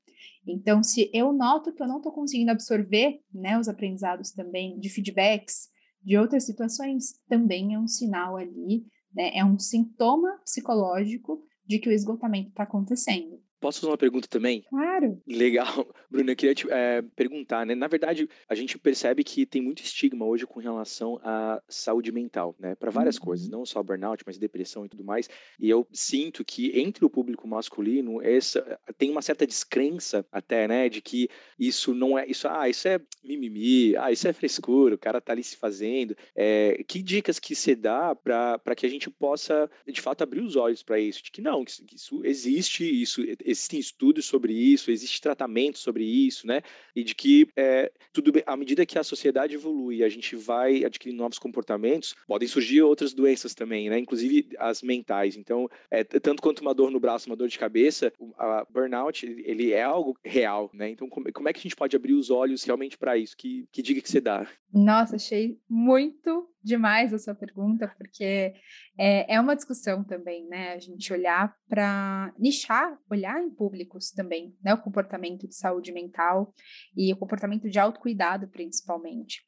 [0.47, 4.89] Então, se eu noto que eu não estou conseguindo absorver né, os aprendizados também de
[4.89, 5.69] feedbacks
[6.03, 11.89] de outras situações, também é um sinal ali, né, é um sintoma psicológico de que
[11.89, 13.41] o esgotamento está acontecendo.
[13.67, 14.63] Posso fazer uma pergunta também?
[14.71, 15.21] Claro.
[15.27, 15.67] Legal.
[16.09, 17.75] Bruno, eu queria te é, perguntar, né?
[17.75, 22.55] Na verdade, a gente percebe que tem muito estigma hoje com relação à saúde mental,
[22.61, 22.77] né?
[22.77, 23.25] Para várias uhum.
[23.25, 25.29] coisas, não só burnout, mas depressão e tudo mais.
[25.59, 30.89] E eu sinto que entre o público masculino, essa tem uma certa descrença até, né?
[30.89, 31.29] De que
[31.59, 32.25] isso não é.
[32.25, 36.17] Isso, ah, isso é mimimi, ah, isso é frescura, o cara tá ali se fazendo.
[36.37, 40.55] É, que dicas que você dá para que a gente possa, de fato, abrir os
[40.55, 41.21] olhos para isso?
[41.25, 43.23] De que não, que isso existe, isso
[43.57, 46.63] existem estudos sobre isso, existe tratamento sobre isso, né?
[46.95, 50.85] E de que é, tudo bem, à medida que a sociedade evolui, a gente vai
[50.85, 53.99] adquirindo novos comportamentos, podem surgir outras doenças também, né?
[53.99, 55.37] Inclusive as mentais.
[55.37, 59.73] Então, é, tanto quanto uma dor no braço, uma dor de cabeça, a burnout ele
[59.73, 60.91] é algo real, né?
[60.91, 63.37] Então, como, como é que a gente pode abrir os olhos realmente para isso?
[63.37, 64.47] Que, que que você dá?
[64.73, 68.53] Nossa, achei muito demais a sua pergunta, porque
[68.99, 70.73] é, é uma discussão também, né?
[70.73, 74.75] A gente olhar para nichar, olhar públicos também, né?
[74.75, 76.55] O comportamento de saúde mental
[76.97, 79.43] e o comportamento de autocuidado, principalmente.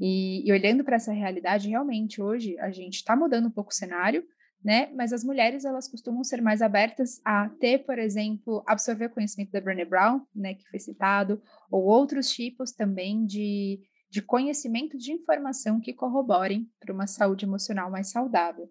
[0.00, 3.74] E, e olhando para essa realidade, realmente, hoje a gente está mudando um pouco o
[3.74, 4.24] cenário,
[4.64, 4.90] né?
[4.94, 9.60] Mas as mulheres elas costumam ser mais abertas a ter, por exemplo, absorver conhecimento da
[9.60, 13.80] Brené Brown, né, que foi citado, ou outros tipos também de
[14.12, 18.70] de conhecimento de informação que corroborem para uma saúde emocional mais saudável.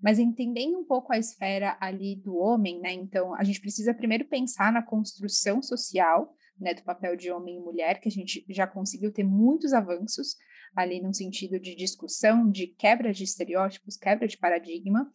[0.00, 2.92] Mas entendendo um pouco a esfera ali do homem, né?
[2.92, 7.60] Então, a gente precisa primeiro pensar na construção social, né, do papel de homem e
[7.60, 10.36] mulher, que a gente já conseguiu ter muitos avanços
[10.74, 15.10] ali no sentido de discussão, de quebra de estereótipos, quebra de paradigma.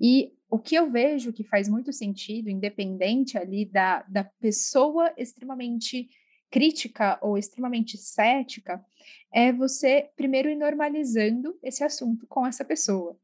[0.00, 6.08] E o que eu vejo que faz muito sentido, independente ali da, da pessoa extremamente
[6.50, 8.84] crítica ou extremamente cética,
[9.32, 13.18] é você primeiro ir normalizando esse assunto com essa pessoa.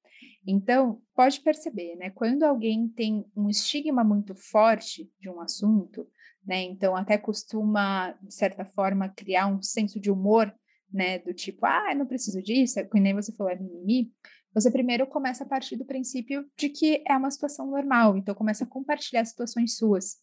[0.46, 2.10] Então, pode perceber, né?
[2.10, 6.06] Quando alguém tem um estigma muito forte de um assunto,
[6.44, 6.62] né?
[6.62, 10.52] Então, até costuma, de certa forma, criar um senso de humor,
[10.92, 11.18] né?
[11.18, 14.10] Do tipo, ah, não preciso disso, é que nem você falou, é mimimi.
[14.52, 18.64] Você primeiro começa a partir do princípio de que é uma situação normal, então começa
[18.64, 20.16] a compartilhar situações suas.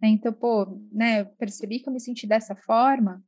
[0.00, 0.08] Né?
[0.08, 3.22] Então, pô, né, percebi que eu me senti dessa forma,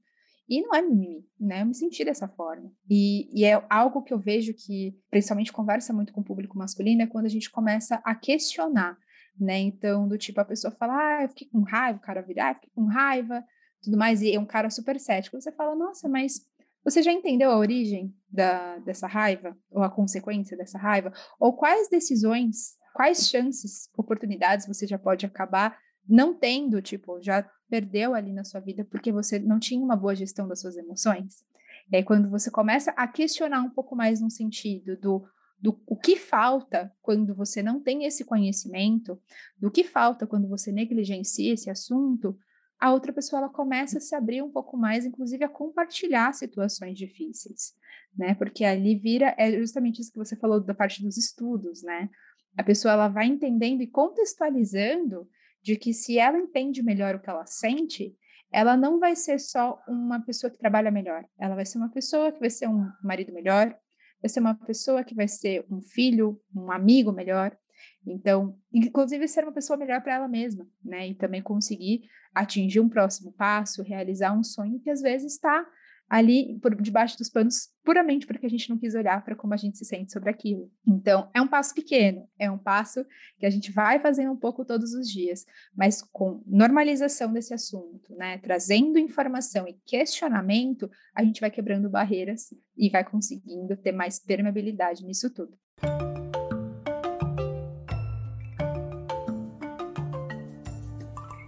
[0.49, 1.62] e não é mimimi, né?
[1.62, 2.72] Eu me senti dessa forma.
[2.88, 7.03] E, e, é algo que eu vejo que, principalmente, conversa muito com o público masculino,
[7.03, 8.97] é quando a gente começa a questionar,
[9.38, 9.59] né?
[9.59, 12.55] Então, do tipo, a pessoa fala, ah, eu fiquei com raiva, o cara virar, ah,
[12.55, 13.44] fiquei com raiva,
[13.82, 15.40] tudo mais, e é um cara super cético.
[15.40, 16.47] Você fala, nossa, mas
[16.84, 21.12] você já entendeu a origem da, dessa raiva, ou a consequência dessa raiva?
[21.40, 25.76] Ou quais decisões, quais chances, oportunidades você já pode acabar
[26.09, 30.14] não tendo, tipo, já perdeu ali na sua vida porque você não tinha uma boa
[30.14, 31.45] gestão das suas emoções.
[31.91, 35.25] E aí, quando você começa a questionar um pouco mais no sentido do,
[35.61, 39.21] do o que falta quando você não tem esse conhecimento,
[39.59, 42.37] do que falta quando você negligencia esse assunto,
[42.79, 46.99] a outra pessoa ela começa a se abrir um pouco mais, inclusive a compartilhar situações
[46.99, 47.75] difíceis,
[48.17, 48.35] né?
[48.35, 52.11] Porque ali vira é justamente isso que você falou da parte dos estudos, né?
[52.57, 55.29] A pessoa ela vai entendendo e contextualizando
[55.67, 58.17] de que se ela entende melhor o que ela sente,
[58.53, 62.31] ela não vai ser só uma pessoa que trabalha melhor, ela vai ser uma pessoa
[62.31, 63.77] que vai ser um marido melhor,
[64.23, 67.59] vai ser uma pessoa que vai ser um filho, um amigo melhor.
[68.07, 71.09] Então, inclusive ser uma pessoa melhor para ela mesma, né?
[71.09, 72.03] E também conseguir
[72.33, 75.67] atingir um próximo passo, realizar um sonho que às vezes está
[76.09, 79.57] ali por debaixo dos panos puramente porque a gente não quis olhar para como a
[79.57, 80.71] gente se sente sobre aquilo.
[80.87, 83.05] Então, é um passo pequeno, é um passo
[83.39, 85.45] que a gente vai fazendo um pouco todos os dias,
[85.75, 92.53] mas com normalização desse assunto, né, trazendo informação e questionamento, a gente vai quebrando barreiras
[92.77, 95.57] e vai conseguindo ter mais permeabilidade nisso tudo.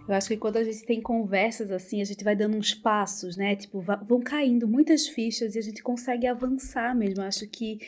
[0.08, 3.36] Eu acho que quando a gente tem conversas assim, a gente vai dando uns passos,
[3.36, 3.54] né?
[3.54, 7.22] Tipo, vão caindo muitas fichas e a gente consegue avançar mesmo.
[7.22, 7.78] Eu acho que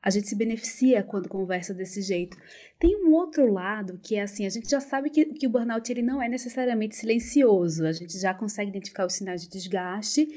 [0.00, 2.38] a gente se beneficia quando conversa desse jeito.
[2.78, 5.90] Tem um outro lado que é assim, a gente já sabe que, que o burnout
[5.90, 7.84] ele não é necessariamente silencioso.
[7.84, 10.28] A gente já consegue identificar os sinais de desgaste,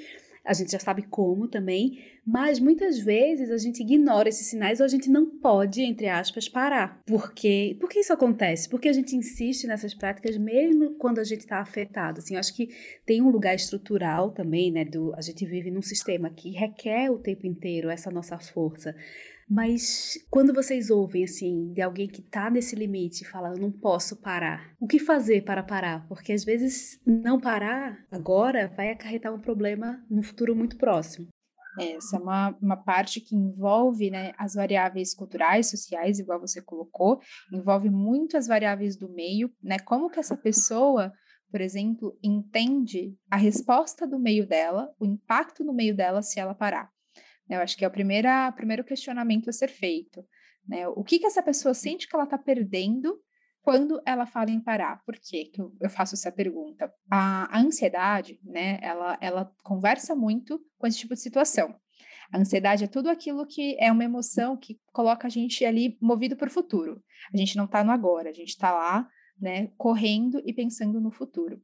[0.50, 4.86] a gente já sabe como também, Mas muitas vezes a gente ignora esses sinais ou
[4.86, 7.02] a gente não pode, entre aspas, parar.
[7.06, 7.78] Por quê?
[7.80, 8.68] Por que isso acontece?
[8.68, 12.20] Porque a gente insiste nessas práticas mesmo quando a gente está afetado.
[12.20, 12.70] Assim, eu acho que
[13.06, 14.86] tem um lugar estrutural também, né?
[14.86, 18.95] Do, a gente vive num sistema que requer o tempo inteiro essa nossa força.
[19.50, 23.72] Mas quando vocês ouvem assim de alguém que está nesse limite e fala, eu não
[23.72, 26.08] posso parar, o que fazer para parar?
[26.08, 31.28] Porque às vezes não parar agora vai acarretar um problema no futuro muito próximo.
[31.80, 37.20] Essa é uma, uma parte que envolve né, as variáveis culturais, sociais, igual você colocou,
[37.52, 39.80] envolve muito as variáveis do meio, né?
[39.80, 41.14] Como que essa pessoa,
[41.50, 46.54] por exemplo, entende a resposta do meio dela, o impacto no meio dela se ela
[46.54, 46.91] parar.
[47.50, 50.24] Né, eu acho que é o primeiro, primeiro questionamento a ser feito.
[50.68, 50.88] Né?
[50.88, 53.20] O que, que essa pessoa sente que ela está perdendo
[53.62, 55.04] quando ela fala em parar.
[55.06, 56.91] Por quê que eu faço essa pergunta?
[57.12, 61.76] A, a, ansiedade, né, ela, ela conversa muito com esse tipo de situação.
[62.32, 66.36] A ansiedade é tudo aquilo que é uma emoção que coloca a gente ali movido
[66.36, 67.04] para o futuro.
[67.34, 69.08] A gente não está no agora, a gente está lá,
[69.39, 71.62] né, correndo e pensando no futuro.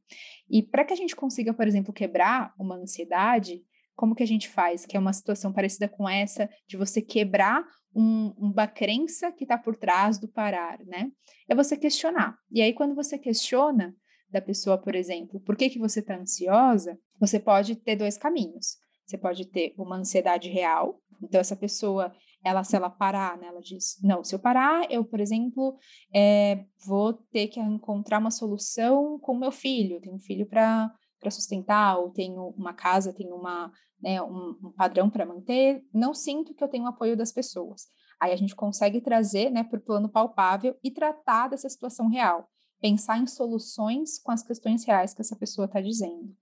[0.48, 3.62] E para que a gente consiga, por exemplo, quebrar uma ansiedade,
[3.96, 4.84] como que a gente faz?
[4.86, 9.56] Que é uma situação parecida com essa, de você quebrar um, uma crença que está
[9.56, 11.10] por trás do parar, né?
[11.48, 12.38] É você questionar.
[12.50, 13.96] E aí, quando você questiona
[14.30, 18.76] da pessoa, por exemplo, por que, que você está ansiosa, você pode ter dois caminhos.
[19.06, 22.12] Você pode ter uma ansiedade real, então essa pessoa,
[22.44, 25.78] ela se ela parar, né, ela diz, não, se eu parar, eu, por exemplo,
[26.12, 31.30] é, vou ter que encontrar uma solução com meu filho, tenho um filho para para
[31.30, 33.72] sustentar, ou tenho uma casa, tenho uma,
[34.02, 37.88] né, um, um padrão para manter, não sinto que eu tenho apoio das pessoas.
[38.20, 42.48] Aí a gente consegue trazer né, para o plano palpável e tratar dessa situação real,
[42.80, 46.34] pensar em soluções com as questões reais que essa pessoa está dizendo.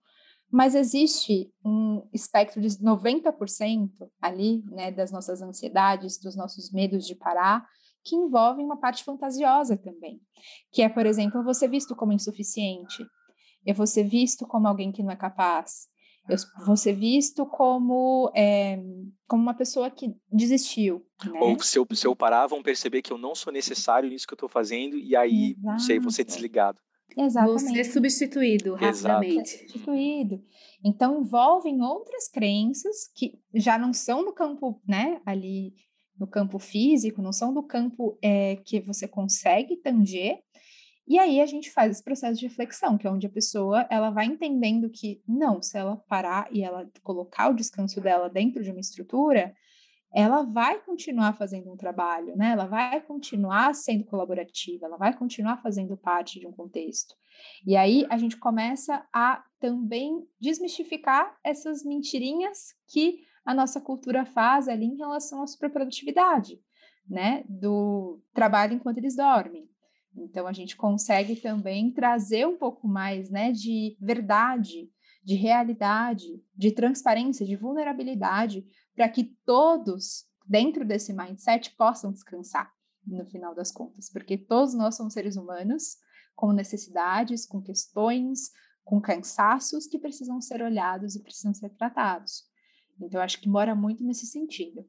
[0.51, 3.91] Mas existe um espectro de 90%
[4.21, 7.67] ali, né, das nossas ansiedades, dos nossos medos de parar,
[8.05, 10.21] que envolvem uma parte fantasiosa também,
[10.71, 13.05] que é, por exemplo, você visto como insuficiente,
[13.67, 15.89] eu vou ser visto como alguém que não é capaz,
[16.29, 18.83] eu vou ser visto como, é,
[19.27, 21.05] como uma pessoa que desistiu.
[21.25, 21.39] Né?
[21.41, 24.33] Ou se eu, se eu parar, vão perceber que eu não sou necessário nisso que
[24.33, 25.67] eu estou fazendo, e aí, Exato.
[25.67, 26.79] não sei, vou ser desligado.
[27.17, 27.65] Exatamente.
[27.65, 29.51] Vou ser substituído rapidamente.
[29.51, 30.43] Substituído.
[30.85, 35.75] Então, envolvem outras crenças que já não são no campo, né, ali
[36.19, 40.39] no campo físico, não são do campo é, que você consegue tanger,
[41.07, 44.11] e aí a gente faz esse processo de reflexão, que é onde a pessoa ela
[44.11, 48.71] vai entendendo que não, se ela parar e ela colocar o descanso dela dentro de
[48.71, 49.55] uma estrutura,
[50.15, 52.53] ela vai continuar fazendo um trabalho, né?
[52.53, 57.15] Ela vai continuar sendo colaborativa, ela vai continuar fazendo parte de um contexto.
[57.67, 64.69] E aí a gente começa a também desmistificar essas mentirinhas que a nossa cultura faz
[64.69, 66.61] ali em relação à superprodutividade,
[67.07, 67.45] né?
[67.49, 69.69] Do trabalho enquanto eles dormem.
[70.17, 74.91] Então, a gente consegue também trazer um pouco mais né, de verdade,
[75.23, 82.73] de realidade, de transparência, de vulnerabilidade, para que todos, dentro desse mindset, possam descansar
[83.07, 85.97] no final das contas, porque todos nós somos seres humanos
[86.35, 88.51] com necessidades, com questões,
[88.83, 92.45] com cansaços que precisam ser olhados e precisam ser tratados.
[93.01, 94.89] Então, acho que mora muito nesse sentido.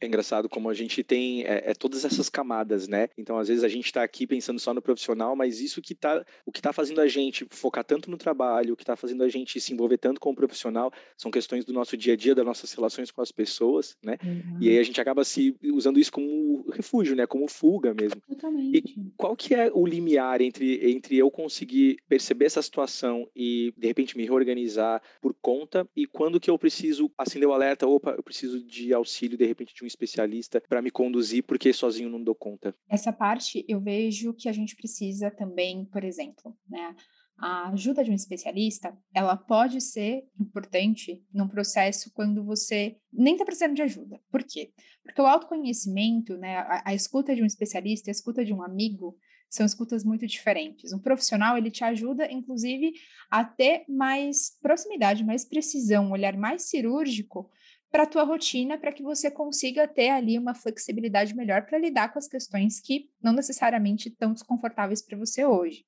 [0.00, 3.08] É engraçado como a gente tem é, é, todas essas camadas, né?
[3.16, 6.24] Então, às vezes, a gente está aqui pensando só no profissional, mas isso que tá,
[6.46, 9.28] o que está fazendo a gente focar tanto no trabalho, o que está fazendo a
[9.28, 12.44] gente se envolver tanto com o profissional, são questões do nosso dia a dia, das
[12.44, 14.18] nossas relações com as pessoas, né?
[14.24, 14.58] Uhum.
[14.60, 17.26] E aí a gente acaba se usando isso como refúgio, né?
[17.26, 18.20] Como fuga mesmo.
[18.28, 18.76] Totalmente.
[18.76, 23.86] E qual que é o limiar entre, entre eu conseguir perceber essa situação e, de
[23.86, 28.22] repente, me reorganizar por conta e quando que eu preciso acender o alerta, opa, eu
[28.22, 32.34] preciso de auxílio, de repente, de um especialista para me conduzir, porque sozinho não dou
[32.34, 32.74] conta.
[32.88, 36.94] Essa parte eu vejo que a gente precisa também, por exemplo, né?
[37.38, 43.44] A ajuda de um especialista, ela pode ser importante num processo quando você nem está
[43.44, 44.20] precisando de ajuda.
[44.30, 44.72] Por quê?
[45.02, 49.16] Porque o autoconhecimento, né, a, a escuta de um especialista, a escuta de um amigo,
[49.52, 50.92] são escutas muito diferentes.
[50.92, 52.92] Um profissional, ele te ajuda, inclusive,
[53.30, 57.50] a ter mais proximidade, mais precisão, um olhar mais cirúrgico
[57.92, 62.10] para a tua rotina, para que você consiga ter ali uma flexibilidade melhor para lidar
[62.10, 65.84] com as questões que não necessariamente estão desconfortáveis para você hoje.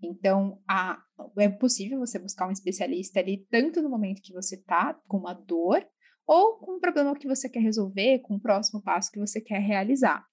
[0.00, 1.02] Então, a,
[1.38, 5.34] é possível você buscar um especialista ali, tanto no momento que você está com uma
[5.34, 5.84] dor,
[6.24, 9.60] ou com um problema que você quer resolver, com o próximo passo que você quer
[9.60, 10.24] realizar.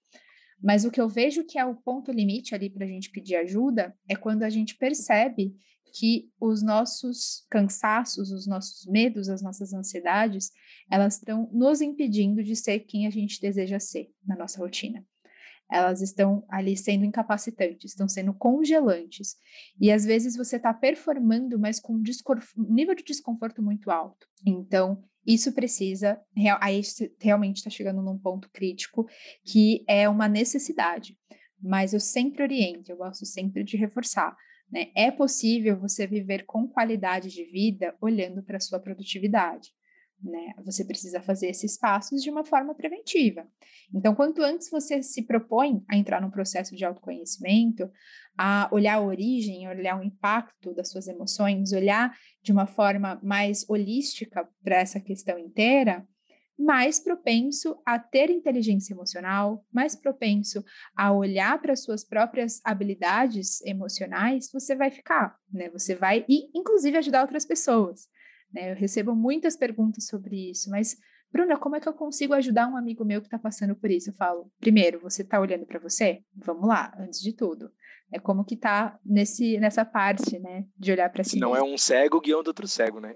[0.62, 3.36] Mas o que eu vejo que é o ponto limite ali para a gente pedir
[3.36, 5.56] ajuda é quando a gente percebe
[5.92, 10.52] que os nossos cansaços, os nossos medos, as nossas ansiedades,
[10.90, 15.06] elas estão nos impedindo de ser quem a gente deseja ser na nossa rotina.
[15.72, 19.36] Elas estão ali sendo incapacitantes, estão sendo congelantes.
[19.80, 22.04] E às vezes você está performando, mas com um
[22.74, 24.28] nível de desconforto muito alto.
[24.44, 26.20] Então, isso precisa,
[26.60, 26.82] aí
[27.20, 29.08] realmente está chegando num ponto crítico,
[29.46, 31.16] que é uma necessidade.
[31.62, 34.36] Mas eu sempre oriento, eu gosto sempre de reforçar.
[34.72, 34.92] Né?
[34.96, 39.72] É possível você viver com qualidade de vida olhando para a sua produtividade.
[40.22, 40.54] Né?
[40.66, 43.48] Você precisa fazer esses passos de uma forma preventiva.
[43.94, 47.90] Então, quanto antes você se propõe a entrar num processo de autoconhecimento,
[48.38, 52.14] a olhar a origem, olhar o impacto das suas emoções, olhar
[52.44, 56.06] de uma forma mais holística para essa questão inteira,
[56.60, 60.62] mais propenso a ter inteligência emocional, mais propenso
[60.94, 65.70] a olhar para suas próprias habilidades emocionais, você vai ficar, né?
[65.70, 68.08] Você vai e inclusive ajudar outras pessoas.
[68.54, 68.72] Né?
[68.72, 70.98] Eu recebo muitas perguntas sobre isso, mas
[71.32, 74.10] Bruna, como é que eu consigo ajudar um amigo meu que está passando por isso?
[74.10, 76.24] Eu falo, primeiro, você está olhando para você?
[76.36, 77.72] Vamos lá, antes de tudo.
[78.12, 80.66] É como que tá nesse, nessa parte, né?
[80.76, 81.40] De olhar para si.
[81.40, 83.16] Não é um cego guiando outro cego, né?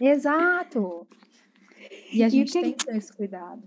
[0.00, 1.08] Exato.
[2.12, 2.60] E a e gente que...
[2.60, 3.62] tem que ter esse cuidado.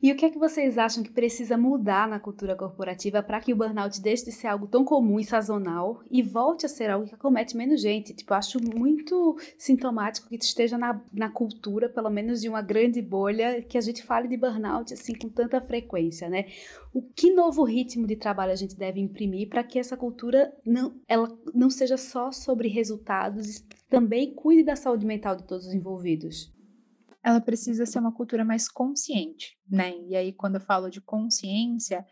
[0.00, 3.52] E o que é que vocês acham que precisa mudar na cultura corporativa para que
[3.52, 7.04] o burnout deixe de ser algo tão comum e sazonal e volte a ser algo
[7.04, 8.14] que acomete menos gente?
[8.14, 13.60] Tipo, acho muito sintomático que esteja na, na cultura, pelo menos de uma grande bolha,
[13.60, 16.46] que a gente fale de burnout assim com tanta frequência, né?
[16.94, 20.94] O que novo ritmo de trabalho a gente deve imprimir para que essa cultura não,
[21.08, 25.74] ela não seja só sobre resultados e também cuide da saúde mental de todos os
[25.74, 26.56] envolvidos?
[27.22, 29.94] Ela precisa ser uma cultura mais consciente, né?
[30.08, 32.04] E aí, quando eu falo de consciência,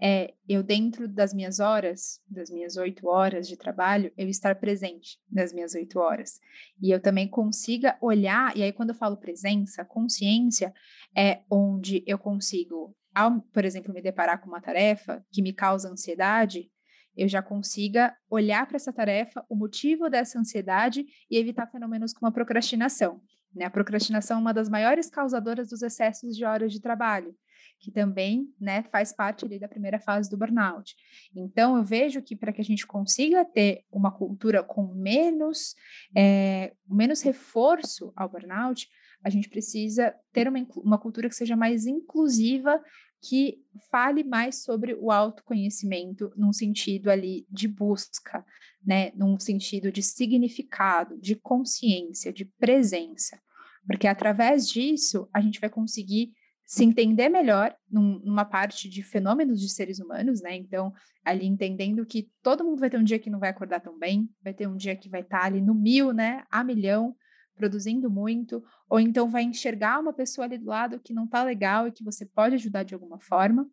[0.00, 5.20] é eu dentro das minhas horas, das minhas oito horas de trabalho, eu estar presente
[5.30, 6.40] nas minhas oito horas.
[6.80, 10.74] E eu também consiga olhar, e aí quando eu falo presença, consciência
[11.16, 15.88] é onde eu consigo, ao, por exemplo, me deparar com uma tarefa que me causa
[15.88, 16.68] ansiedade,
[17.16, 22.28] eu já consiga olhar para essa tarefa, o motivo dessa ansiedade e evitar fenômenos como
[22.28, 23.20] a procrastinação.
[23.54, 23.64] Né?
[23.64, 27.34] A procrastinação é uma das maiores causadoras dos excessos de horas de trabalho,
[27.78, 30.94] que também né, faz parte ali da primeira fase do burnout.
[31.34, 35.74] Então, eu vejo que para que a gente consiga ter uma cultura com menos,
[36.16, 38.88] é, menos reforço ao burnout,
[39.24, 42.80] a gente precisa ter uma, uma cultura que seja mais inclusiva,
[43.22, 48.44] que fale mais sobre o autoconhecimento num sentido ali de busca,
[48.84, 53.40] né, num sentido de significado, de consciência, de presença,
[53.86, 56.32] porque através disso a gente vai conseguir
[56.64, 60.56] se entender melhor num, numa parte de fenômenos de seres humanos, né?
[60.56, 60.92] Então,
[61.24, 64.28] ali entendendo que todo mundo vai ter um dia que não vai acordar tão bem,
[64.42, 66.44] vai ter um dia que vai estar ali no mil, né?
[66.50, 67.14] A milhão,
[67.54, 71.86] produzindo muito, ou então vai enxergar uma pessoa ali do lado que não está legal
[71.86, 73.68] e que você pode ajudar de alguma forma.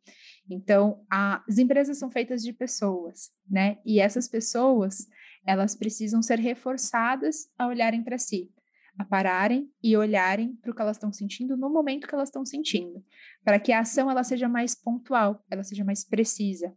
[0.50, 3.78] Então, a, as empresas são feitas de pessoas, né?
[3.86, 5.08] E essas pessoas,
[5.46, 8.52] elas precisam ser reforçadas a olharem para si,
[8.98, 12.46] a pararem e olharem para o que elas estão sentindo no momento que elas estão
[12.46, 13.04] sentindo,
[13.44, 16.74] para que a ação ela seja mais pontual, ela seja mais precisa,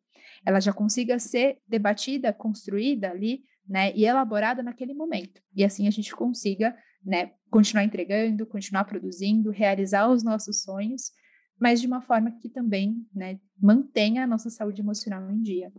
[0.46, 5.40] ela já consiga ser debatida, construída ali, né, e elaborada naquele momento.
[5.54, 11.10] E assim a gente consiga né, continuar entregando, continuar produzindo, realizar os nossos sonhos,
[11.58, 15.72] mas de uma forma que também né, mantenha a nossa saúde emocional em dia.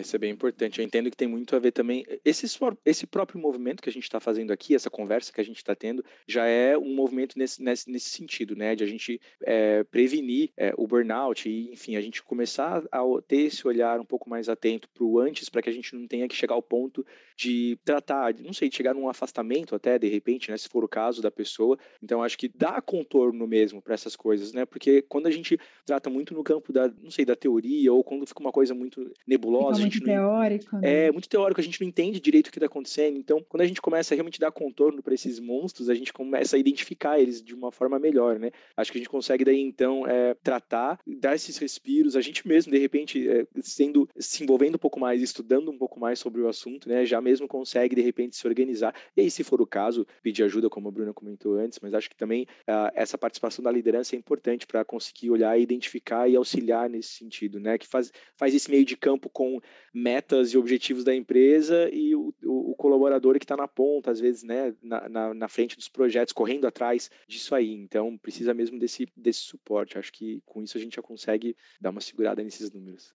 [0.00, 0.78] Isso é bem importante.
[0.78, 2.04] Eu entendo que tem muito a ver também.
[2.24, 2.46] Esse,
[2.84, 5.74] esse próprio movimento que a gente está fazendo aqui, essa conversa que a gente está
[5.74, 8.76] tendo, já é um movimento nesse, nesse, nesse sentido, né?
[8.76, 13.42] De a gente é, prevenir é, o burnout e, enfim, a gente começar a ter
[13.42, 16.28] esse olhar um pouco mais atento para o antes, para que a gente não tenha
[16.28, 17.04] que chegar ao ponto
[17.36, 20.56] de tratar, não sei, de chegar num afastamento até, de repente, né?
[20.56, 21.76] Se for o caso da pessoa.
[22.02, 24.64] Então, acho que dá contorno mesmo para essas coisas, né?
[24.64, 28.26] Porque quando a gente trata muito no campo da, não sei, da teoria ou quando
[28.26, 30.76] fica uma coisa muito nebulosa, a gente muito não, teórico.
[30.76, 31.06] Né?
[31.06, 33.18] É, muito teórico, a gente não entende direito o que está acontecendo.
[33.18, 36.56] Então, quando a gente começa a realmente dar contorno para esses monstros, a gente começa
[36.56, 38.50] a identificar eles de uma forma melhor, né?
[38.76, 42.72] Acho que a gente consegue daí, então, é, tratar, dar esses respiros, a gente mesmo,
[42.72, 46.48] de repente, é, sendo, se envolvendo um pouco mais, estudando um pouco mais sobre o
[46.48, 47.04] assunto, né?
[47.04, 48.94] Já mesmo consegue, de repente, se organizar.
[49.16, 52.10] E aí, se for o caso, pedir ajuda, como a Bruna comentou antes, mas acho
[52.10, 56.88] que também uh, essa participação da liderança é importante para conseguir olhar, identificar e auxiliar
[56.88, 57.78] nesse sentido, né?
[57.78, 59.45] Que faz, faz esse meio de campo com
[59.92, 64.20] metas e objetivos da empresa e o, o, o colaborador que está na ponta, às
[64.20, 67.72] vezes, né, na, na, na, frente dos projetos, correndo atrás disso aí.
[67.72, 69.98] Então, precisa mesmo desse, desse suporte.
[69.98, 73.14] Acho que com isso a gente já consegue dar uma segurada nesses números.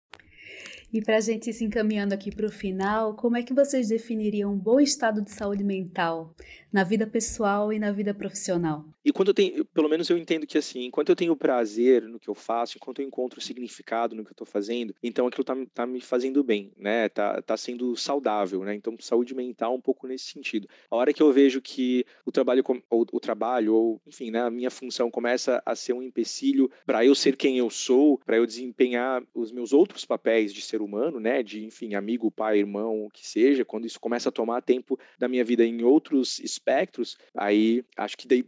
[0.93, 4.51] E para a gente se encaminhando aqui para o final, como é que vocês definiriam
[4.51, 6.35] um bom estado de saúde mental
[6.69, 8.83] na vida pessoal e na vida profissional?
[9.03, 12.19] E quando eu tenho, pelo menos eu entendo que assim, enquanto eu tenho prazer no
[12.19, 15.55] que eu faço, enquanto eu encontro significado no que eu estou fazendo, então aquilo tá,
[15.73, 17.07] tá me fazendo bem, né?
[17.07, 18.75] Tá, tá sendo saudável, né?
[18.75, 20.67] Então, saúde mental um pouco nesse sentido.
[20.89, 24.51] A hora que eu vejo que o trabalho, ou, o trabalho, ou enfim, né, a
[24.51, 28.45] minha função começa a ser um empecilho para eu ser quem eu sou, para eu
[28.45, 31.43] desempenhar os meus outros papéis de ser humano, né?
[31.43, 35.27] De, enfim, amigo, pai, irmão, o que seja, quando isso começa a tomar tempo da
[35.27, 38.45] minha vida em outros espectros, aí acho que daí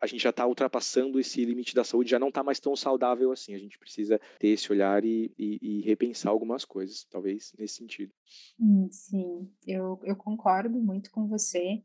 [0.00, 3.32] a gente já está ultrapassando esse limite da saúde, já não está mais tão saudável
[3.32, 3.54] assim.
[3.54, 8.12] A gente precisa ter esse olhar e, e, e repensar algumas coisas, talvez nesse sentido.
[8.58, 11.82] Hum, sim, eu, eu concordo muito com você.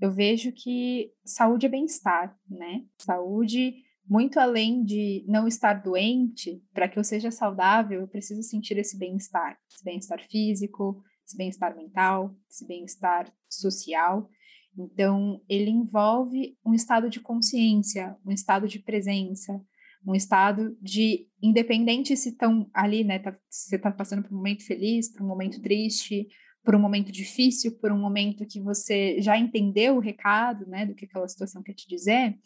[0.00, 2.84] Eu vejo que saúde é bem-estar, né?
[2.98, 8.76] Saúde, muito além de não estar doente, para que eu seja saudável, eu preciso sentir
[8.76, 14.28] esse bem-estar, esse bem-estar físico, esse bem-estar mental, esse bem-estar social.
[14.76, 19.62] Então, ele envolve um estado de consciência, um estado de presença,
[20.04, 24.66] um estado de, independente se estão ali, né, tá, você está passando por um momento
[24.66, 26.26] feliz, por um momento triste,
[26.64, 30.96] por um momento difícil, por um momento que você já entendeu o recado, né, do
[30.96, 32.36] que aquela situação quer te dizer,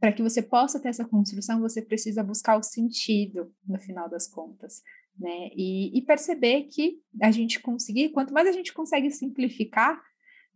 [0.00, 4.26] para que você possa ter essa construção, você precisa buscar o sentido no final das
[4.26, 4.82] contas,
[5.18, 10.00] né, e, e perceber que a gente conseguir, quanto mais a gente consegue simplificar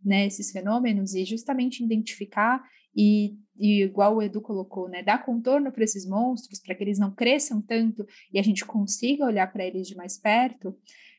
[0.03, 2.63] né, esses fenômenos e justamente identificar
[2.95, 6.97] e, e, igual o Edu colocou, né, dar contorno para esses monstros, para que eles
[6.97, 10.75] não cresçam tanto e a gente consiga olhar para eles de mais perto,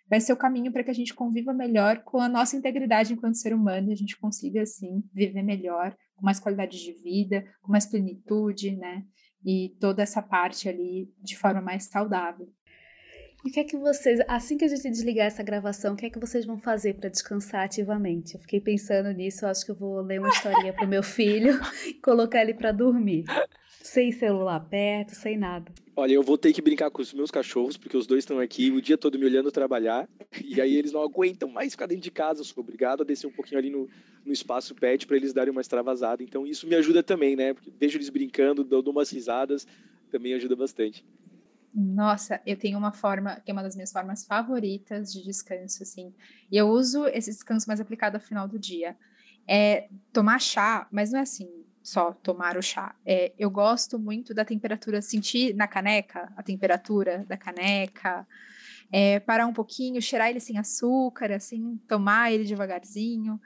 [0.09, 3.37] vai ser o caminho para que a gente conviva melhor com a nossa integridade enquanto
[3.37, 7.73] ser humano e a gente consiga, assim, viver melhor, com mais qualidade de vida, com
[7.73, 9.05] mais plenitude, né,
[9.45, 12.49] e toda essa parte ali de forma mais saudável.
[13.47, 16.05] E o que é que vocês, assim que a gente desligar essa gravação, o que
[16.05, 18.35] é que vocês vão fazer para descansar ativamente?
[18.35, 21.53] Eu fiquei pensando nisso, acho que eu vou ler uma historinha pro meu filho
[21.87, 23.25] e colocar ele para dormir.
[23.81, 25.73] Sem celular perto, sem nada.
[25.95, 28.73] Olha, eu vou ter que brincar com os meus cachorros, porque os dois estão aqui
[28.73, 30.09] o dia todo me olhando trabalhar,
[30.45, 32.41] e aí eles não aguentam mais ficar dentro de casa.
[32.41, 33.89] Eu sou obrigado a descer um pouquinho ali no,
[34.25, 36.21] no espaço pet para eles darem uma extravasada.
[36.21, 37.55] Então isso me ajuda também, né?
[37.55, 39.69] Porque vejo eles brincando, dou umas risadas,
[40.11, 41.05] também ajuda bastante.
[41.79, 46.11] Nossa, eu tenho uma forma, que é uma das minhas formas favoritas de descanso, assim.
[46.51, 48.97] E eu uso esse descanso mais aplicado ao final do dia.
[49.47, 51.47] É tomar chá, mas não é assim,
[51.83, 52.95] só tomar o chá.
[53.05, 58.27] É, eu gosto muito da temperatura, sentir na caneca a temperatura da caneca,
[58.91, 63.39] é, parar um pouquinho, cheirar ele sem açúcar, assim, tomar ele devagarzinho.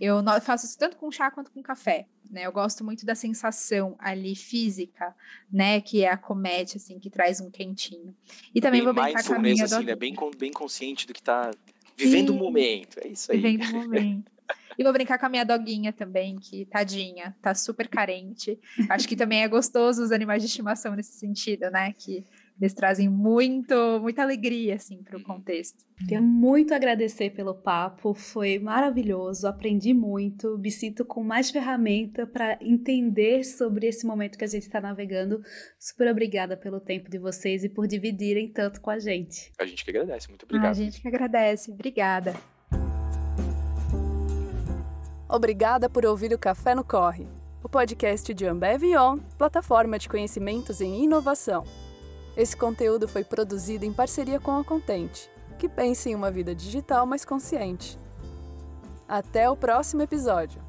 [0.00, 2.46] Eu faço isso tanto com chá quanto com café, né?
[2.46, 5.14] Eu gosto muito da sensação ali física,
[5.50, 5.80] né?
[5.80, 8.14] Que é a comete, assim, que traz um quentinho.
[8.54, 9.96] E também bem vou brincar com a minha assim, né?
[9.96, 11.50] bem, bem consciente do que tá
[11.96, 13.00] vivendo o momento.
[13.02, 13.38] É isso aí.
[13.40, 14.30] Vivendo o momento.
[14.78, 18.58] E vou brincar com a minha doguinha também, que tadinha, tá super carente.
[18.88, 21.92] Acho que também é gostoso os animais de estimação nesse sentido, né?
[21.98, 22.24] Que
[22.60, 25.84] eles trazem muito, muita alegria, assim, para o contexto.
[25.96, 32.58] Queria muito agradecer pelo papo, foi maravilhoso, aprendi muito, me sinto com mais ferramenta para
[32.60, 35.40] entender sobre esse momento que a gente está navegando.
[35.78, 39.52] Super obrigada pelo tempo de vocês e por dividirem tanto com a gente.
[39.58, 40.70] A gente que agradece, muito obrigado.
[40.70, 42.34] A gente que agradece, obrigada.
[45.28, 47.28] Obrigada por ouvir o Café no Corre,
[47.62, 51.64] o podcast de Ambev On, plataforma de conhecimentos em inovação.
[52.38, 55.28] Esse conteúdo foi produzido em parceria com a Contente,
[55.58, 57.98] que pensa em uma vida digital mais consciente.
[59.08, 60.62] Até o próximo episódio!